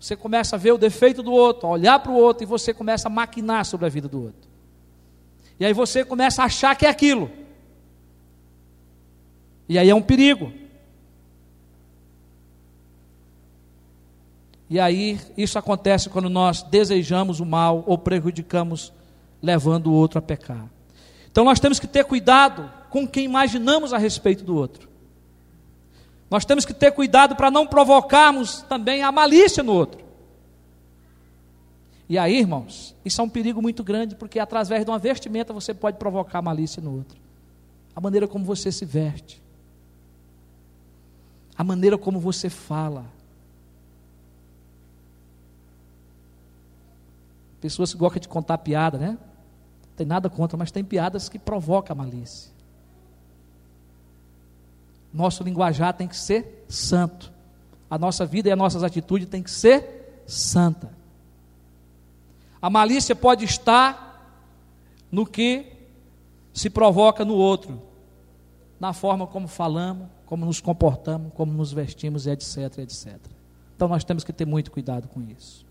Você 0.00 0.16
começa 0.16 0.56
a 0.56 0.58
ver 0.58 0.72
o 0.72 0.78
defeito 0.78 1.22
do 1.22 1.30
outro, 1.30 1.68
a 1.68 1.70
olhar 1.70 2.00
para 2.00 2.10
o 2.10 2.16
outro 2.16 2.42
e 2.42 2.46
você 2.46 2.74
começa 2.74 3.06
a 3.06 3.10
maquinar 3.10 3.64
sobre 3.64 3.86
a 3.86 3.88
vida 3.88 4.08
do 4.08 4.20
outro. 4.20 4.50
E 5.60 5.64
aí 5.64 5.72
você 5.72 6.04
começa 6.04 6.42
a 6.42 6.46
achar 6.46 6.74
que 6.74 6.86
é 6.86 6.88
aquilo. 6.88 7.30
E 9.68 9.78
aí 9.78 9.88
é 9.88 9.94
um 9.94 10.02
perigo. 10.02 10.52
E 14.70 14.78
aí 14.78 15.20
isso 15.36 15.58
acontece 15.58 16.08
quando 16.08 16.30
nós 16.30 16.62
desejamos 16.62 17.40
o 17.40 17.44
mal 17.44 17.82
ou 17.88 17.98
prejudicamos, 17.98 18.92
levando 19.42 19.88
o 19.88 19.92
outro 19.92 20.20
a 20.20 20.22
pecar. 20.22 20.64
Então 21.30 21.44
nós 21.44 21.58
temos 21.58 21.80
que 21.80 21.88
ter 21.88 22.04
cuidado 22.04 22.70
com 22.88 23.06
quem 23.06 23.24
imaginamos 23.24 23.92
a 23.92 23.98
respeito 23.98 24.44
do 24.44 24.54
outro. 24.54 24.88
Nós 26.30 26.44
temos 26.44 26.64
que 26.64 26.72
ter 26.72 26.92
cuidado 26.92 27.34
para 27.34 27.50
não 27.50 27.66
provocarmos 27.66 28.62
também 28.62 29.02
a 29.02 29.10
malícia 29.10 29.64
no 29.64 29.72
outro. 29.72 30.08
E 32.08 32.16
aí, 32.16 32.38
irmãos, 32.38 32.94
isso 33.04 33.20
é 33.20 33.24
um 33.24 33.28
perigo 33.28 33.60
muito 33.60 33.82
grande, 33.82 34.14
porque 34.14 34.38
através 34.38 34.84
de 34.84 34.90
uma 34.90 34.98
vestimenta 34.98 35.52
você 35.52 35.74
pode 35.74 35.96
provocar 35.96 36.40
malícia 36.40 36.80
no 36.80 36.96
outro. 36.96 37.18
A 37.94 38.00
maneira 38.00 38.28
como 38.28 38.44
você 38.44 38.70
se 38.70 38.84
veste, 38.84 39.42
a 41.56 41.64
maneira 41.64 41.98
como 41.98 42.20
você 42.20 42.48
fala. 42.48 43.04
Pessoas 47.60 47.92
que 47.92 47.98
gostam 47.98 48.20
de 48.20 48.28
contar 48.28 48.58
piada, 48.58 48.96
né? 48.96 49.18
Tem 49.96 50.06
nada 50.06 50.30
contra, 50.30 50.56
mas 50.56 50.70
tem 50.70 50.82
piadas 50.82 51.28
que 51.28 51.38
provocam 51.38 51.94
a 51.94 51.96
malícia. 51.96 52.50
Nosso 55.12 55.42
linguajar 55.42 55.92
tem 55.92 56.08
que 56.08 56.16
ser 56.16 56.64
santo. 56.68 57.32
A 57.90 57.98
nossa 57.98 58.24
vida 58.24 58.48
e 58.48 58.52
as 58.52 58.58
nossas 58.58 58.82
atitudes 58.82 59.28
tem 59.28 59.42
que 59.42 59.50
ser 59.50 60.22
santa. 60.26 60.90
A 62.62 62.70
malícia 62.70 63.14
pode 63.16 63.44
estar 63.44 64.38
no 65.10 65.26
que 65.26 65.66
se 66.52 66.70
provoca 66.70 67.24
no 67.24 67.34
outro, 67.34 67.80
na 68.78 68.92
forma 68.92 69.26
como 69.26 69.48
falamos, 69.48 70.08
como 70.24 70.46
nos 70.46 70.60
comportamos, 70.60 71.32
como 71.34 71.52
nos 71.52 71.72
vestimos, 71.72 72.26
etc, 72.26 72.78
etc. 72.78 73.18
Então 73.74 73.88
nós 73.88 74.04
temos 74.04 74.22
que 74.22 74.32
ter 74.32 74.46
muito 74.46 74.70
cuidado 74.70 75.08
com 75.08 75.20
isso. 75.22 75.66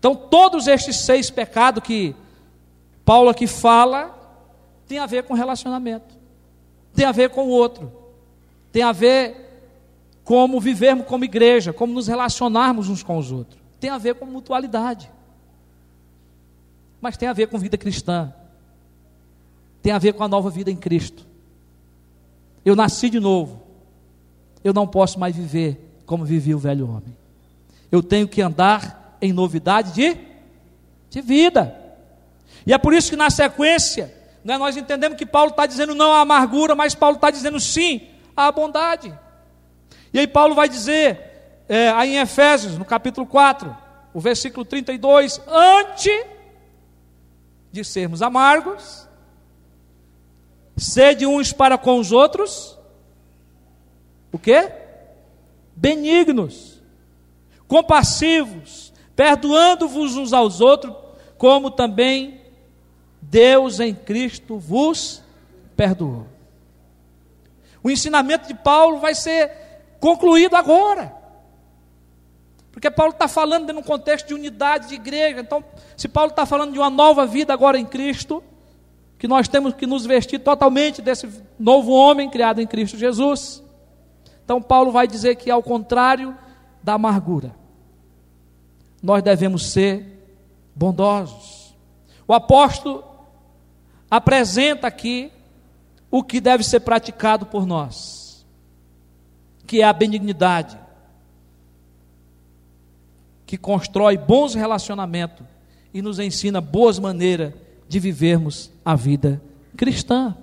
Então 0.00 0.16
todos 0.16 0.66
estes 0.66 0.96
seis 0.96 1.30
pecados 1.30 1.84
que 1.84 2.16
Paulo 3.04 3.30
aqui 3.30 3.46
fala, 3.46 4.18
tem 4.88 4.98
a 4.98 5.06
ver 5.06 5.22
com 5.22 5.34
relacionamento, 5.34 6.16
tem 6.92 7.06
a 7.06 7.12
ver 7.12 7.30
com 7.30 7.44
o 7.44 7.50
outro 7.50 8.00
tem 8.72 8.82
a 8.82 8.92
ver 8.92 9.48
como 10.24 10.60
vivermos 10.60 11.06
como 11.06 11.24
igreja, 11.24 11.72
como 11.72 11.92
nos 11.92 12.06
relacionarmos 12.06 12.88
uns 12.88 13.02
com 13.02 13.18
os 13.18 13.32
outros. 13.32 13.60
Tem 13.80 13.90
a 13.90 13.98
ver 13.98 14.14
com 14.14 14.26
mutualidade. 14.26 15.10
Mas 17.00 17.16
tem 17.16 17.28
a 17.28 17.32
ver 17.32 17.48
com 17.48 17.58
vida 17.58 17.76
cristã. 17.76 18.32
Tem 19.82 19.92
a 19.92 19.98
ver 19.98 20.12
com 20.12 20.22
a 20.22 20.28
nova 20.28 20.50
vida 20.50 20.70
em 20.70 20.76
Cristo. 20.76 21.26
Eu 22.64 22.76
nasci 22.76 23.10
de 23.10 23.18
novo. 23.18 23.62
Eu 24.62 24.72
não 24.72 24.86
posso 24.86 25.18
mais 25.18 25.34
viver 25.34 26.02
como 26.06 26.24
vivia 26.24 26.54
o 26.54 26.60
velho 26.60 26.88
homem. 26.88 27.16
Eu 27.90 28.02
tenho 28.02 28.28
que 28.28 28.42
andar 28.42 28.99
em 29.20 29.32
novidade 29.32 29.92
de, 29.92 30.16
de 31.08 31.20
vida. 31.20 31.76
E 32.66 32.72
é 32.72 32.78
por 32.78 32.94
isso 32.94 33.10
que 33.10 33.16
na 33.16 33.30
sequência, 33.30 34.14
né, 34.44 34.58
nós 34.58 34.76
entendemos 34.76 35.18
que 35.18 35.26
Paulo 35.26 35.50
está 35.50 35.66
dizendo 35.66 35.94
não 35.94 36.12
à 36.12 36.20
amargura, 36.20 36.74
mas 36.74 36.94
Paulo 36.94 37.16
está 37.16 37.30
dizendo 37.30 37.58
sim 37.58 38.08
à 38.36 38.50
bondade. 38.50 39.16
E 40.12 40.18
aí 40.18 40.26
Paulo 40.26 40.54
vai 40.54 40.68
dizer, 40.68 41.64
é, 41.68 41.90
aí 41.90 42.14
em 42.14 42.18
Efésios, 42.18 42.76
no 42.76 42.84
capítulo 42.84 43.26
4, 43.26 43.76
o 44.12 44.20
versículo 44.20 44.64
32, 44.64 45.40
antes 45.46 46.26
de 47.70 47.84
sermos 47.84 48.22
amargos, 48.22 49.08
sede 50.76 51.26
uns 51.26 51.52
para 51.52 51.78
com 51.78 51.98
os 51.98 52.10
outros, 52.10 52.76
o 54.32 54.38
que? 54.38 54.70
Benignos, 55.76 56.80
compassivos, 57.68 58.89
perdoando-vos 59.14 60.16
uns 60.16 60.32
aos 60.32 60.60
outros, 60.60 60.94
como 61.36 61.70
também 61.70 62.40
Deus 63.20 63.80
em 63.80 63.94
Cristo 63.94 64.58
vos 64.58 65.22
perdoou. 65.76 66.26
O 67.82 67.90
ensinamento 67.90 68.46
de 68.48 68.54
Paulo 68.54 68.98
vai 68.98 69.14
ser 69.14 69.50
concluído 69.98 70.54
agora. 70.54 71.14
Porque 72.72 72.90
Paulo 72.90 73.12
está 73.12 73.26
falando 73.26 73.72
de 73.72 73.78
um 73.78 73.82
contexto 73.82 74.28
de 74.28 74.34
unidade 74.34 74.88
de 74.88 74.94
igreja. 74.94 75.40
Então, 75.40 75.64
se 75.96 76.08
Paulo 76.08 76.30
está 76.30 76.46
falando 76.46 76.72
de 76.72 76.78
uma 76.78 76.90
nova 76.90 77.26
vida 77.26 77.52
agora 77.52 77.78
em 77.78 77.84
Cristo, 77.84 78.42
que 79.18 79.28
nós 79.28 79.48
temos 79.48 79.74
que 79.74 79.86
nos 79.86 80.06
vestir 80.06 80.38
totalmente 80.38 81.02
desse 81.02 81.28
novo 81.58 81.92
homem 81.92 82.30
criado 82.30 82.60
em 82.60 82.66
Cristo 82.66 82.96
Jesus. 82.96 83.62
Então, 84.44 84.62
Paulo 84.62 84.90
vai 84.90 85.06
dizer 85.06 85.36
que, 85.36 85.50
ao 85.50 85.62
contrário 85.62 86.36
da 86.82 86.94
amargura, 86.94 87.54
nós 89.02 89.22
devemos 89.22 89.70
ser 89.70 90.06
bondosos. 90.74 91.74
O 92.26 92.34
apóstolo 92.34 93.04
apresenta 94.10 94.86
aqui 94.86 95.32
o 96.10 96.22
que 96.22 96.40
deve 96.40 96.64
ser 96.64 96.80
praticado 96.80 97.46
por 97.46 97.66
nós, 97.66 98.44
que 99.66 99.80
é 99.80 99.84
a 99.84 99.92
benignidade, 99.92 100.78
que 103.46 103.56
constrói 103.56 104.16
bons 104.16 104.54
relacionamentos 104.54 105.46
e 105.92 106.02
nos 106.02 106.18
ensina 106.18 106.60
boas 106.60 106.98
maneiras 106.98 107.52
de 107.88 107.98
vivermos 107.98 108.70
a 108.84 108.94
vida 108.94 109.42
cristã. 109.76 110.36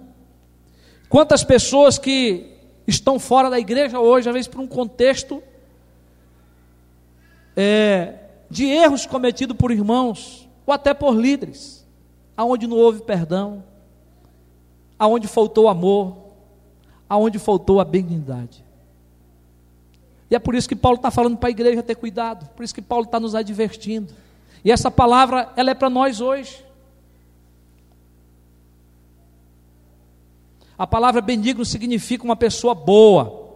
Quantas 1.07 1.43
pessoas 1.43 1.97
que 1.97 2.53
estão 2.85 3.17
fora 3.19 3.49
da 3.49 3.59
igreja 3.59 3.99
hoje, 3.99 4.27
às 4.27 4.33
vezes 4.33 4.47
por 4.47 4.59
um 4.59 4.67
contexto 4.67 5.41
é, 7.55 8.26
de 8.49 8.65
erros 8.65 9.05
cometidos 9.05 9.57
por 9.57 9.71
irmãos, 9.71 10.47
ou 10.65 10.73
até 10.73 10.93
por 10.93 11.15
líderes, 11.15 11.85
aonde 12.35 12.67
não 12.67 12.77
houve 12.77 13.01
perdão, 13.01 13.63
aonde 14.97 15.27
faltou 15.27 15.67
amor, 15.67 16.17
aonde 17.09 17.39
faltou 17.39 17.79
a 17.79 17.85
benignidade. 17.85 18.65
E 20.29 20.35
é 20.35 20.39
por 20.39 20.55
isso 20.55 20.67
que 20.67 20.75
Paulo 20.75 20.97
está 20.97 21.09
falando 21.09 21.37
para 21.37 21.49
a 21.49 21.51
igreja 21.51 21.81
ter 21.81 21.95
cuidado, 21.95 22.49
por 22.55 22.63
isso 22.63 22.75
que 22.75 22.81
Paulo 22.81 23.05
está 23.05 23.19
nos 23.19 23.33
advertindo. 23.33 24.13
E 24.63 24.71
essa 24.71 24.91
palavra, 24.91 25.51
ela 25.55 25.71
é 25.71 25.73
para 25.73 25.89
nós 25.89 26.19
hoje. 26.19 26.65
A 30.77 30.85
palavra 30.85 31.21
benigno 31.21 31.65
significa 31.65 32.23
uma 32.23 32.35
pessoa 32.35 32.75
boa, 32.75 33.46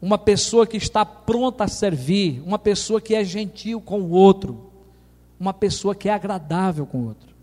uma 0.00 0.18
pessoa 0.18 0.66
que 0.66 0.76
está 0.76 1.04
pronta 1.04 1.64
a 1.64 1.68
servir, 1.68 2.42
uma 2.44 2.58
pessoa 2.58 3.00
que 3.00 3.14
é 3.14 3.24
gentil 3.24 3.80
com 3.80 4.00
o 4.00 4.10
outro, 4.10 4.70
uma 5.38 5.54
pessoa 5.54 5.94
que 5.94 6.08
é 6.08 6.12
agradável 6.12 6.86
com 6.86 6.98
o 6.98 7.06
outro. 7.06 7.34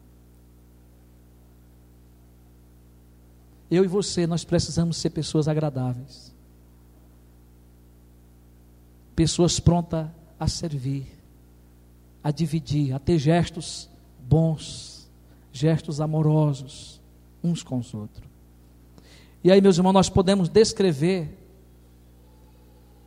Eu 3.70 3.84
e 3.84 3.88
você, 3.88 4.28
nós 4.28 4.44
precisamos 4.44 4.98
ser 4.98 5.10
pessoas 5.10 5.48
agradáveis. 5.48 6.32
Pessoas 9.16 9.60
prontas 9.60 10.08
a 10.40 10.48
servir, 10.48 11.08
a 12.24 12.30
dividir, 12.30 12.94
a 12.94 13.00
ter 13.00 13.18
gestos 13.18 13.90
bons, 14.20 15.10
gestos 15.52 16.00
amorosos 16.00 17.02
uns 17.44 17.62
com 17.62 17.78
os 17.78 17.94
outros. 17.94 18.24
E 19.44 19.52
aí, 19.52 19.60
meus 19.60 19.78
irmãos, 19.78 19.94
nós 19.94 20.10
podemos 20.10 20.48
descrever 20.48 21.43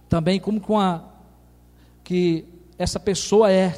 também 0.08 0.38
como 0.40 0.60
com 0.60 0.78
a, 0.78 1.04
que 2.02 2.44
essa 2.78 3.00
pessoa 3.00 3.50
é. 3.50 3.74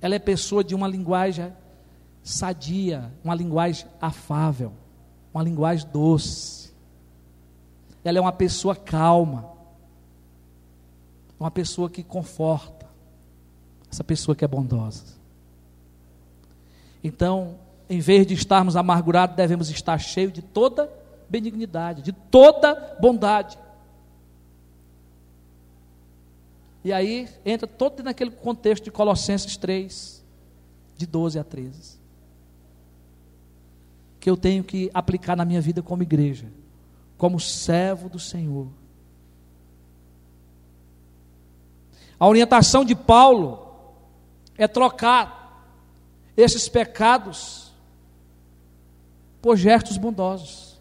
Ela 0.00 0.16
é 0.16 0.18
pessoa 0.18 0.64
de 0.64 0.74
uma 0.74 0.88
linguagem 0.88 1.52
sadia, 2.22 3.12
uma 3.24 3.34
linguagem 3.34 3.86
afável 4.00 4.72
uma 5.32 5.42
linguagem 5.42 5.88
doce. 5.90 6.72
Ela 8.04 8.18
é 8.18 8.20
uma 8.20 8.32
pessoa 8.32 8.74
calma, 8.76 9.50
uma 11.38 11.50
pessoa 11.50 11.88
que 11.88 12.02
conforta, 12.02 12.86
essa 13.90 14.04
pessoa 14.04 14.34
que 14.34 14.44
é 14.44 14.48
bondosa. 14.48 15.04
Então, 17.02 17.56
em 17.88 18.00
vez 18.00 18.26
de 18.26 18.34
estarmos 18.34 18.76
amargurados, 18.76 19.36
devemos 19.36 19.70
estar 19.70 19.98
cheios 19.98 20.32
de 20.32 20.42
toda 20.42 20.90
benignidade, 21.28 22.02
de 22.02 22.12
toda 22.12 22.96
bondade. 23.00 23.58
E 26.84 26.92
aí 26.92 27.28
entra 27.44 27.66
todo 27.66 28.02
naquele 28.02 28.30
contexto 28.30 28.84
de 28.84 28.90
Colossenses 28.90 29.56
3, 29.56 30.24
de 30.96 31.06
12 31.06 31.38
a 31.38 31.44
13. 31.44 32.00
Que 34.18 34.28
eu 34.28 34.36
tenho 34.36 34.64
que 34.64 34.90
aplicar 34.92 35.36
na 35.36 35.44
minha 35.44 35.60
vida 35.60 35.82
como 35.82 36.02
igreja, 36.02 36.46
como 37.16 37.38
servo 37.38 38.08
do 38.08 38.18
Senhor. 38.18 38.68
A 42.18 42.26
orientação 42.26 42.84
de 42.84 42.94
Paulo 42.94 43.68
é 44.56 44.66
trocar 44.66 45.66
esses 46.36 46.68
pecados 46.68 47.72
por 49.40 49.56
gestos 49.56 49.96
bondosos. 49.96 50.80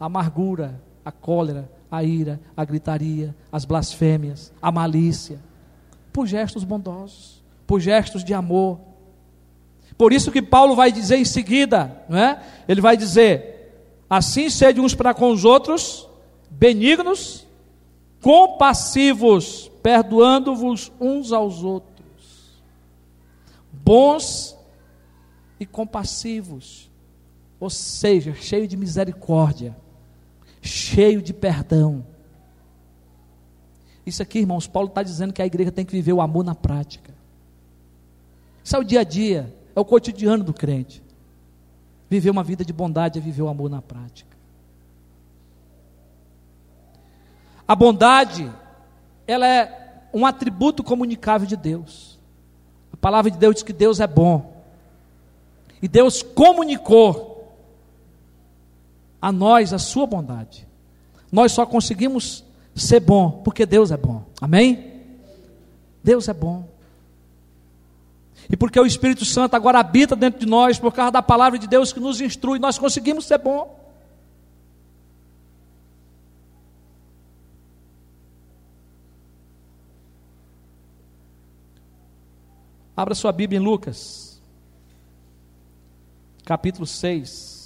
A 0.00 0.06
amargura, 0.06 0.80
a 1.04 1.12
cólera, 1.12 1.70
a 1.92 2.02
ira, 2.02 2.40
a 2.56 2.64
gritaria, 2.64 3.36
as 3.52 3.66
blasfêmias, 3.66 4.50
a 4.62 4.72
malícia, 4.72 5.38
por 6.10 6.26
gestos 6.26 6.64
bondosos, 6.64 7.42
por 7.66 7.80
gestos 7.80 8.24
de 8.24 8.32
amor. 8.32 8.80
Por 9.98 10.10
isso 10.10 10.32
que 10.32 10.40
Paulo 10.40 10.74
vai 10.74 10.90
dizer 10.90 11.18
em 11.18 11.24
seguida, 11.26 12.02
não 12.08 12.16
é? 12.16 12.42
Ele 12.66 12.80
vai 12.80 12.96
dizer: 12.96 13.84
assim 14.08 14.48
sede 14.48 14.80
uns 14.80 14.94
para 14.94 15.12
com 15.12 15.30
os 15.30 15.44
outros, 15.44 16.08
benignos, 16.50 17.46
compassivos, 18.22 19.70
perdoando-vos 19.82 20.90
uns 20.98 21.30
aos 21.30 21.62
outros, 21.62 22.62
bons 23.70 24.56
e 25.60 25.66
compassivos, 25.66 26.90
ou 27.60 27.68
seja, 27.68 28.32
cheio 28.32 28.66
de 28.66 28.78
misericórdia, 28.78 29.76
cheio 30.62 31.20
de 31.20 31.34
perdão. 31.34 32.06
Isso 34.06 34.22
aqui, 34.22 34.38
irmãos, 34.38 34.66
Paulo 34.66 34.88
está 34.88 35.02
dizendo 35.02 35.32
que 35.32 35.42
a 35.42 35.46
igreja 35.46 35.72
tem 35.72 35.84
que 35.84 35.92
viver 35.92 36.12
o 36.12 36.20
amor 36.20 36.44
na 36.44 36.54
prática. 36.54 37.12
Isso 38.64 38.76
é 38.76 38.78
o 38.78 38.84
dia 38.84 39.00
a 39.00 39.04
dia, 39.04 39.54
é 39.74 39.80
o 39.80 39.84
cotidiano 39.84 40.44
do 40.44 40.54
crente. 40.54 41.02
Viver 42.08 42.30
uma 42.30 42.44
vida 42.44 42.64
de 42.64 42.72
bondade 42.72 43.18
é 43.18 43.22
viver 43.22 43.42
o 43.42 43.48
amor 43.48 43.68
na 43.68 43.82
prática. 43.82 44.36
A 47.66 47.74
bondade, 47.74 48.52
ela 49.26 49.46
é 49.46 50.08
um 50.12 50.26
atributo 50.26 50.84
comunicável 50.84 51.46
de 51.46 51.56
Deus. 51.56 52.18
A 52.92 52.96
palavra 52.96 53.30
de 53.30 53.38
Deus 53.38 53.54
diz 53.54 53.62
que 53.64 53.72
Deus 53.72 53.98
é 53.98 54.06
bom. 54.06 54.62
E 55.80 55.88
Deus 55.88 56.22
comunicou 56.22 57.31
a 59.22 59.30
nós 59.30 59.72
a 59.72 59.78
sua 59.78 60.04
bondade. 60.04 60.66
Nós 61.30 61.52
só 61.52 61.64
conseguimos 61.64 62.44
ser 62.74 62.98
bom 62.98 63.30
porque 63.44 63.64
Deus 63.64 63.92
é 63.92 63.96
bom. 63.96 64.24
Amém? 64.40 65.00
Deus 66.02 66.26
é 66.26 66.34
bom. 66.34 66.68
E 68.50 68.56
porque 68.56 68.80
o 68.80 68.84
Espírito 68.84 69.24
Santo 69.24 69.54
agora 69.54 69.78
habita 69.78 70.16
dentro 70.16 70.40
de 70.40 70.46
nós, 70.46 70.80
por 70.80 70.92
causa 70.92 71.12
da 71.12 71.22
palavra 71.22 71.56
de 71.56 71.68
Deus 71.68 71.92
que 71.92 72.00
nos 72.00 72.20
instrui, 72.20 72.58
nós 72.58 72.76
conseguimos 72.76 73.24
ser 73.24 73.38
bom. 73.38 73.80
Abra 82.96 83.14
sua 83.14 83.32
Bíblia 83.32 83.58
em 83.58 83.62
Lucas, 83.62 84.42
capítulo 86.44 86.86
6. 86.86 87.61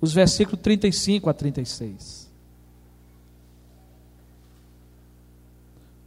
Os 0.00 0.12
versículos 0.12 0.60
35 0.60 1.28
a 1.28 1.34
36. 1.34 2.28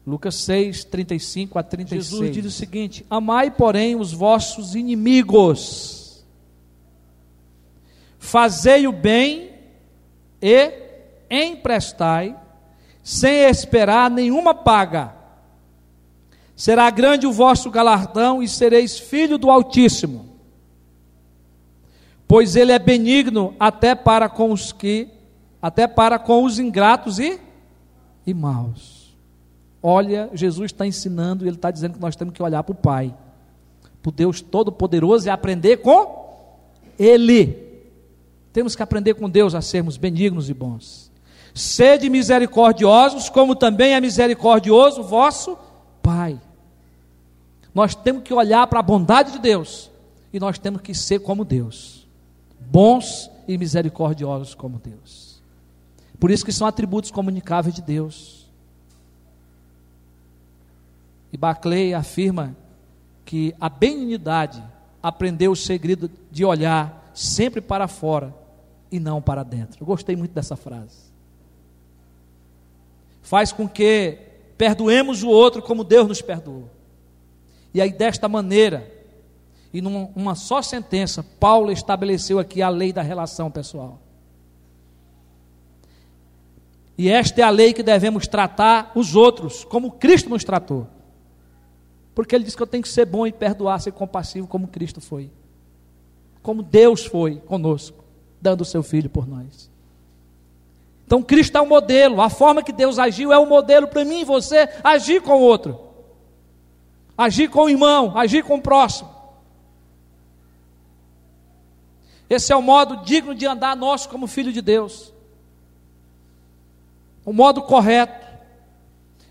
Lucas 0.06 0.36
6, 0.36 0.84
35 0.86 1.60
a 1.60 1.64
36. 1.64 2.06
Jesus 2.06 2.32
diz 2.32 2.46
o 2.46 2.52
seguinte: 2.52 3.06
Amai, 3.10 3.52
porém, 3.52 3.96
os 3.96 4.12
vossos 4.12 4.76
inimigos, 4.76 6.24
fazei 8.18 8.88
o 8.88 8.92
bem 8.92 9.52
e 10.42 10.72
emprestai 11.30 12.36
sem 13.04 13.44
esperar 13.44 14.10
nenhuma 14.10 14.54
paga. 14.54 15.16
Será 16.56 16.90
grande 16.90 17.26
o 17.26 17.32
vosso 17.32 17.70
galardão 17.70 18.42
e 18.42 18.48
sereis 18.48 19.00
filho 19.00 19.38
do 19.38 19.50
Altíssimo. 19.50 20.31
Pois 22.32 22.56
ele 22.56 22.72
é 22.72 22.80
benigno 22.80 23.54
até 23.60 23.94
para 23.94 24.30
com 24.30 24.54
os 24.54 24.72
que 24.72 25.10
até 25.62 25.86
para 25.86 26.18
com 26.18 26.46
os 26.46 26.60
ingratos 26.60 27.20
e 27.20 27.38
e 28.26 28.34
maus. 28.34 29.14
Olha, 29.84 30.30
Jesus 30.34 30.72
está 30.72 30.88
ensinando 30.88 31.46
ele 31.46 31.58
está 31.58 31.70
dizendo 31.70 31.96
que 31.96 32.00
nós 32.00 32.16
temos 32.16 32.34
que 32.34 32.42
olhar 32.42 32.64
para 32.64 32.72
o 32.72 32.76
Pai, 32.76 33.14
para 34.02 34.08
o 34.08 34.14
Deus 34.14 34.40
Todo-Poderoso 34.40 35.28
e 35.28 35.30
aprender 35.30 35.82
com 35.82 36.26
Ele. 36.98 37.68
Temos 38.54 38.78
que 38.78 38.82
aprender 38.82 39.16
com 39.16 39.30
Deus 39.30 39.54
a 39.54 39.62
sermos 39.62 39.98
benignos 39.98 40.50
e 40.50 40.54
bons. 40.54 41.12
Sede 41.54 42.10
misericordiosos, 42.10 43.28
como 43.28 43.58
também 43.58 43.94
é 43.94 44.00
misericordioso 44.00 45.04
vosso 45.04 45.58
Pai. 46.02 46.40
Nós 47.76 47.94
temos 47.94 48.24
que 48.24 48.34
olhar 48.34 48.66
para 48.68 48.80
a 48.80 48.84
bondade 48.84 49.34
de 49.34 49.40
Deus 49.40 49.92
e 50.32 50.40
nós 50.40 50.58
temos 50.58 50.82
que 50.82 50.96
ser 50.96 51.20
como 51.20 51.44
Deus, 51.44 52.01
bons 52.70 53.30
e 53.48 53.58
misericordiosos 53.58 54.54
como 54.54 54.80
Deus. 54.80 55.42
Por 56.20 56.30
isso 56.30 56.46
que 56.46 56.52
são 56.52 56.68
atributos 56.68 57.12
comunicáveis 57.12 57.74
de 57.74 57.82
Deus. 57.82 58.48
E 61.34 61.38
Barclay 61.38 61.94
afirma 61.94 62.56
que 63.26 63.56
a 63.60 63.70
benignidade 63.70 64.64
aprendeu 65.02 65.52
o 65.52 65.56
segredo 65.56 66.10
de 66.30 66.46
olhar 66.46 67.12
sempre 67.14 67.62
para 67.62 67.88
fora 67.88 68.34
e 68.92 69.00
não 69.00 69.22
para 69.22 69.44
dentro. 69.44 69.82
Eu 69.82 69.88
gostei 69.88 70.16
muito 70.16 70.34
dessa 70.34 70.56
frase 70.56 71.12
faz 73.32 73.54
com 73.54 73.66
que 73.66 74.18
perdoemos 74.58 75.24
o 75.24 75.30
outro 75.30 75.62
como 75.62 75.86
Deus 75.86 76.06
nos 76.06 76.22
perdoou. 76.22 76.70
E 77.74 77.80
aí, 77.80 77.90
desta 77.90 78.28
maneira, 78.28 78.86
e 79.74 79.82
numa 79.82 80.36
só 80.36 80.62
sentença, 80.62 81.24
Paulo 81.24 81.72
estabeleceu 81.72 82.40
aqui 82.40 82.62
a 82.62 82.70
lei 82.70 82.92
da 82.92 83.02
relação 83.02 83.50
pessoal. 83.50 84.00
E 86.98 87.10
esta 87.10 87.42
é 87.42 87.44
a 87.44 87.50
lei 87.50 87.74
que 87.74 87.82
devemos 87.82 88.28
tratar 88.28 88.92
os 88.94 89.16
outros, 89.16 89.64
como 89.64 89.92
Cristo 89.92 90.30
nos 90.30 90.44
tratou. 90.44 90.88
Porque 92.14 92.36
ele 92.36 92.44
diz 92.44 92.56
que 92.56 92.62
eu 92.62 92.68
tenho 92.68 92.84
que 92.84 92.90
ser 92.90 93.06
bom 93.06 93.26
e 93.26 93.32
perdoar, 93.32 93.80
ser 93.80 93.94
compassivo, 93.94 94.46
como 94.46 94.68
Cristo 94.68 95.00
foi. 95.00 95.32
Como 96.44 96.62
Deus 96.62 97.06
foi 97.06 97.38
conosco, 97.38 98.04
dando 98.42 98.62
o 98.62 98.66
seu 98.66 98.84
filho 98.84 99.10
por 99.10 99.28
nós. 99.28 99.72
Então 101.06 101.24
Cristo 101.24 101.58
é 101.58 101.62
o 101.62 101.68
modelo, 101.68 102.22
a 102.22 102.30
forma 102.30 102.62
que 102.64 102.72
Deus 102.72 103.00
agiu 103.00 103.32
é 103.32 103.38
o 103.38 103.46
modelo 103.46 103.88
para 103.88 104.06
mim 104.06 104.22
e 104.22 104.26
você 104.26 104.70
agir 104.84 105.22
com 105.22 105.34
o 105.34 105.42
outro, 105.42 105.78
agir 107.18 107.50
com 107.50 107.64
o 107.64 107.70
irmão, 107.70 108.18
agir 108.18 108.44
com 108.44 108.56
o 108.56 108.62
próximo. 108.62 109.21
Esse 112.32 112.54
é 112.54 112.56
o 112.56 112.62
modo 112.62 113.04
digno 113.04 113.36
de 113.36 113.46
andar 113.46 113.76
nosso 113.76 114.08
como 114.08 114.26
filho 114.26 114.54
de 114.54 114.62
Deus, 114.62 115.14
o 117.26 117.34
modo 117.34 117.62
correto. 117.64 118.26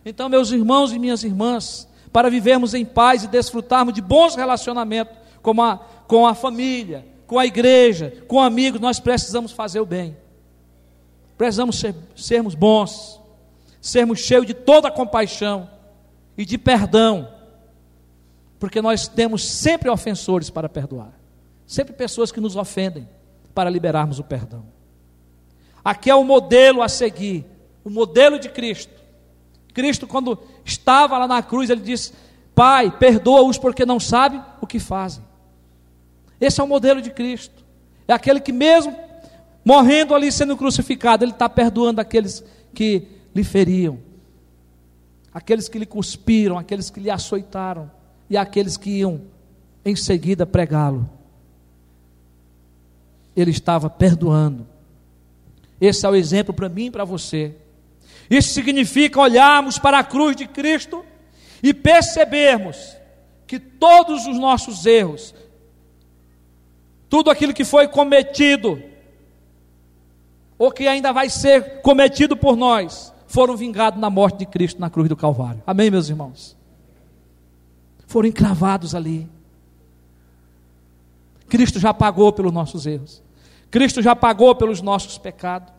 Então, 0.05 0.29
meus 0.29 0.53
irmãos 0.53 0.93
e 0.93 0.99
minhas 0.99 1.25
irmãs, 1.25 1.89
para 2.13 2.29
vivermos 2.29 2.75
em 2.75 2.85
paz 2.85 3.25
e 3.25 3.27
desfrutarmos 3.27 3.95
de 3.95 4.03
bons 4.03 4.35
relacionamentos 4.35 5.17
com 5.41 5.63
a, 5.63 5.79
com 6.07 6.27
a 6.27 6.35
família, 6.35 7.07
com 7.27 7.39
a 7.39 7.47
igreja, 7.47 8.23
com 8.29 8.39
amigos, 8.39 8.79
nós 8.79 9.01
precisamos 9.01 9.51
fazer 9.51 9.81
o 9.81 9.87
bem. 9.87 10.15
Precisamos 11.39 11.81
ser, 11.81 11.95
sermos 12.15 12.55
bons, 12.55 13.19
sermos 13.81 14.19
cheios 14.19 14.45
de 14.45 14.53
toda 14.53 14.91
compaixão 14.91 15.71
e 16.37 16.45
de 16.45 16.59
perdão, 16.59 17.31
porque 18.59 18.83
nós 18.83 19.09
temos 19.09 19.43
sempre 19.43 19.89
ofensores 19.89 20.51
para 20.51 20.69
perdoar, 20.69 21.19
sempre 21.71 21.95
pessoas 21.95 22.33
que 22.33 22.41
nos 22.41 22.57
ofendem 22.57 23.09
para 23.55 23.71
liberarmos 23.71 24.19
o 24.19 24.25
perdão. 24.25 24.65
Aqui 25.85 26.11
é 26.11 26.15
o 26.17 26.25
modelo 26.25 26.83
a 26.83 26.89
seguir, 26.89 27.47
o 27.85 27.89
modelo 27.89 28.41
de 28.41 28.49
Cristo. 28.49 28.93
Cristo, 29.73 30.05
quando 30.05 30.37
estava 30.65 31.17
lá 31.17 31.29
na 31.29 31.41
cruz, 31.45 31.71
ele 31.71 31.81
disse: 31.81 32.13
Pai, 32.57 32.91
perdoa-os 32.91 33.57
porque 33.57 33.87
não 33.87 34.01
sabem 34.01 34.43
o 34.61 34.67
que 34.67 34.81
fazem. 34.81 35.23
Esse 36.41 36.61
é 36.61 36.65
o 36.65 36.67
modelo 36.67 37.01
de 37.01 37.13
Cristo. 37.13 37.65
É 38.09 38.13
aquele 38.13 38.41
que, 38.41 38.51
mesmo 38.51 38.97
morrendo 39.65 40.13
ali 40.13 40.33
sendo 40.33 40.57
crucificado, 40.57 41.25
ele 41.25 41.31
está 41.31 41.49
perdoando 41.49 42.01
aqueles 42.01 42.43
que 42.75 43.07
lhe 43.33 43.45
feriam, 43.45 44.01
aqueles 45.33 45.69
que 45.69 45.79
lhe 45.79 45.87
cuspiram, 45.87 46.59
aqueles 46.59 46.91
que 46.91 46.99
lhe 46.99 47.13
açoitaram 47.13 47.89
e 48.29 48.37
aqueles 48.37 48.77
que 48.77 48.91
iam 48.91 49.21
em 49.85 49.95
seguida 49.95 50.45
pregá-lo. 50.45 51.20
Ele 53.41 53.51
estava 53.51 53.89
perdoando. 53.89 54.67
Esse 55.81 56.05
é 56.05 56.09
o 56.09 56.15
exemplo 56.15 56.53
para 56.53 56.69
mim 56.69 56.87
e 56.87 56.91
para 56.91 57.05
você. 57.05 57.55
Isso 58.29 58.53
significa 58.53 59.21
olharmos 59.21 59.79
para 59.79 59.99
a 59.99 60.05
cruz 60.05 60.37
de 60.37 60.47
Cristo 60.47 61.05
e 61.63 61.75
percebermos 61.75 62.97
que 63.47 63.59
todos 63.59 64.27
os 64.27 64.39
nossos 64.39 64.87
erros, 64.87 65.35
tudo 67.09 67.31
aquilo 67.31 67.53
que 67.53 67.65
foi 67.65 67.89
cometido, 67.89 68.81
ou 70.57 70.71
que 70.71 70.87
ainda 70.87 71.13
vai 71.13 71.29
ser 71.29 71.81
cometido 71.81 72.37
por 72.37 72.55
nós, 72.55 73.13
foram 73.27 73.57
vingados 73.57 73.99
na 73.99 74.11
morte 74.11 74.39
de 74.39 74.47
Cristo 74.47 74.81
na 74.81 74.91
cruz 74.91 75.09
do 75.09 75.17
Calvário. 75.17 75.63
Amém, 75.67 75.91
meus 75.91 76.09
irmãos? 76.09 76.57
Foram 78.07 78.29
encravados 78.29 78.95
ali. 78.95 79.29
Cristo 81.49 81.81
já 81.81 81.93
pagou 81.93 82.33
pelos 82.33 82.53
nossos 82.53 82.87
erros. 82.87 83.23
Cristo 83.71 84.03
já 84.03 84.17
pagou 84.17 84.55
pelos 84.55 84.83
nossos 84.83 85.17
pecados. 85.19 85.73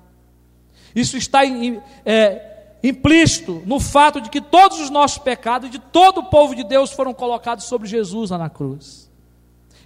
Isso 0.96 1.18
está 1.18 1.46
em, 1.46 1.82
é, 2.06 2.76
implícito 2.84 3.62
no 3.66 3.80
fato 3.80 4.22
de 4.22 4.30
que 4.30 4.42
todos 4.42 4.80
os 4.80 4.90
nossos 4.90 5.18
pecados 5.18 5.70
de 5.70 5.80
todo 5.80 6.20
o 6.20 6.24
povo 6.26 6.56
de 6.56 6.64
Deus 6.64 6.92
foram 6.92 7.14
colocados 7.14 7.66
sobre 7.66 7.88
Jesus 7.88 8.30
lá 8.30 8.38
na 8.38 8.50
cruz. 8.50 9.10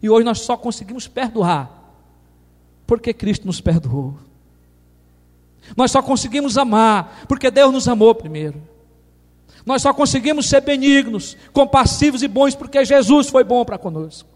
E 0.02 0.10
hoje 0.10 0.26
nós 0.26 0.42
só 0.42 0.56
conseguimos 0.56 1.08
perdoar 1.08 1.72
porque 2.86 3.14
Cristo 3.14 3.48
nos 3.48 3.60
perdoou. 3.60 4.16
Nós 5.76 5.90
só 5.90 6.02
conseguimos 6.02 6.58
amar 6.58 7.26
porque 7.28 7.50
Deus 7.50 7.74
nos 7.74 7.88
amou 7.88 8.14
primeiro. 8.14 8.62
Nós 9.66 9.82
só 9.82 9.92
conseguimos 9.92 10.48
ser 10.48 10.62
benignos, 10.62 11.36
compassivos 11.52 12.22
e 12.22 12.28
bons 12.28 12.54
porque 12.54 12.86
Jesus 12.86 13.30
foi 13.30 13.44
bom 13.44 13.66
para 13.66 13.80
conosco. 13.80 14.35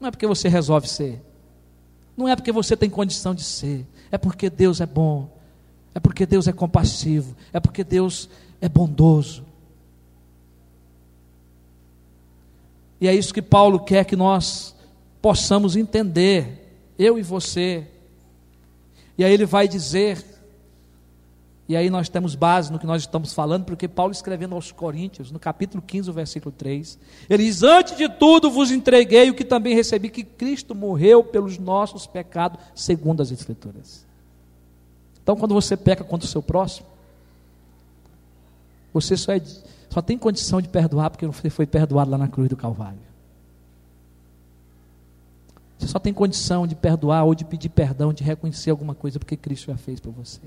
Não 0.00 0.08
é 0.08 0.10
porque 0.10 0.26
você 0.26 0.48
resolve 0.48 0.88
ser. 0.88 1.20
Não 2.16 2.28
é 2.28 2.36
porque 2.36 2.52
você 2.52 2.76
tem 2.76 2.90
condição 2.90 3.34
de 3.34 3.42
ser. 3.42 3.86
É 4.10 4.18
porque 4.18 4.48
Deus 4.50 4.80
é 4.80 4.86
bom. 4.86 5.28
É 5.94 6.00
porque 6.00 6.26
Deus 6.26 6.46
é 6.48 6.52
compassivo. 6.52 7.36
É 7.52 7.60
porque 7.60 7.82
Deus 7.82 8.28
é 8.60 8.68
bondoso. 8.68 9.44
E 13.00 13.06
é 13.06 13.14
isso 13.14 13.32
que 13.32 13.42
Paulo 13.42 13.80
quer 13.80 14.04
que 14.04 14.16
nós 14.16 14.74
possamos 15.22 15.76
entender, 15.76 16.76
eu 16.98 17.18
e 17.18 17.22
você. 17.22 17.86
E 19.16 19.24
aí 19.24 19.32
ele 19.32 19.46
vai 19.46 19.68
dizer 19.68 20.24
e 21.68 21.76
aí 21.76 21.90
nós 21.90 22.08
temos 22.08 22.34
base 22.34 22.72
no 22.72 22.78
que 22.78 22.86
nós 22.86 23.02
estamos 23.02 23.34
falando, 23.34 23.66
porque 23.66 23.86
Paulo 23.86 24.10
escrevendo 24.10 24.54
aos 24.54 24.72
Coríntios, 24.72 25.30
no 25.30 25.38
capítulo 25.38 25.82
15, 25.86 26.10
versículo 26.12 26.50
3, 26.56 26.98
ele 27.28 27.44
diz: 27.44 27.62
Antes 27.62 27.94
de 27.94 28.08
tudo 28.08 28.50
vos 28.50 28.70
entreguei 28.70 29.28
o 29.28 29.34
que 29.34 29.44
também 29.44 29.74
recebi, 29.74 30.08
que 30.08 30.24
Cristo 30.24 30.74
morreu 30.74 31.22
pelos 31.22 31.58
nossos 31.58 32.06
pecados, 32.06 32.58
segundo 32.74 33.22
as 33.22 33.30
Escrituras. 33.30 34.06
Então, 35.22 35.36
quando 35.36 35.52
você 35.52 35.76
peca 35.76 36.02
contra 36.02 36.26
o 36.26 36.30
seu 36.30 36.42
próximo, 36.42 36.86
você 38.90 39.14
só, 39.14 39.32
é, 39.32 39.42
só 39.90 40.00
tem 40.00 40.16
condição 40.16 40.62
de 40.62 40.68
perdoar 40.68 41.10
porque 41.10 41.26
você 41.26 41.50
foi 41.50 41.66
perdoado 41.66 42.10
lá 42.10 42.16
na 42.16 42.28
cruz 42.28 42.48
do 42.48 42.56
Calvário. 42.56 42.98
Você 45.78 45.86
só 45.86 45.98
tem 45.98 46.14
condição 46.14 46.66
de 46.66 46.74
perdoar 46.74 47.24
ou 47.24 47.34
de 47.34 47.44
pedir 47.44 47.68
perdão, 47.68 48.10
de 48.10 48.24
reconhecer 48.24 48.70
alguma 48.70 48.94
coisa 48.94 49.18
porque 49.18 49.36
Cristo 49.36 49.66
já 49.66 49.76
fez 49.76 50.00
por 50.00 50.12
você. 50.12 50.40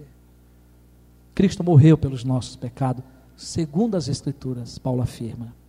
Cristo 1.34 1.64
morreu 1.64 1.98
pelos 1.98 2.24
nossos 2.24 2.56
pecados, 2.56 3.04
segundo 3.36 3.96
as 3.96 4.08
Escrituras, 4.08 4.78
Paulo 4.78 5.02
afirma. 5.02 5.61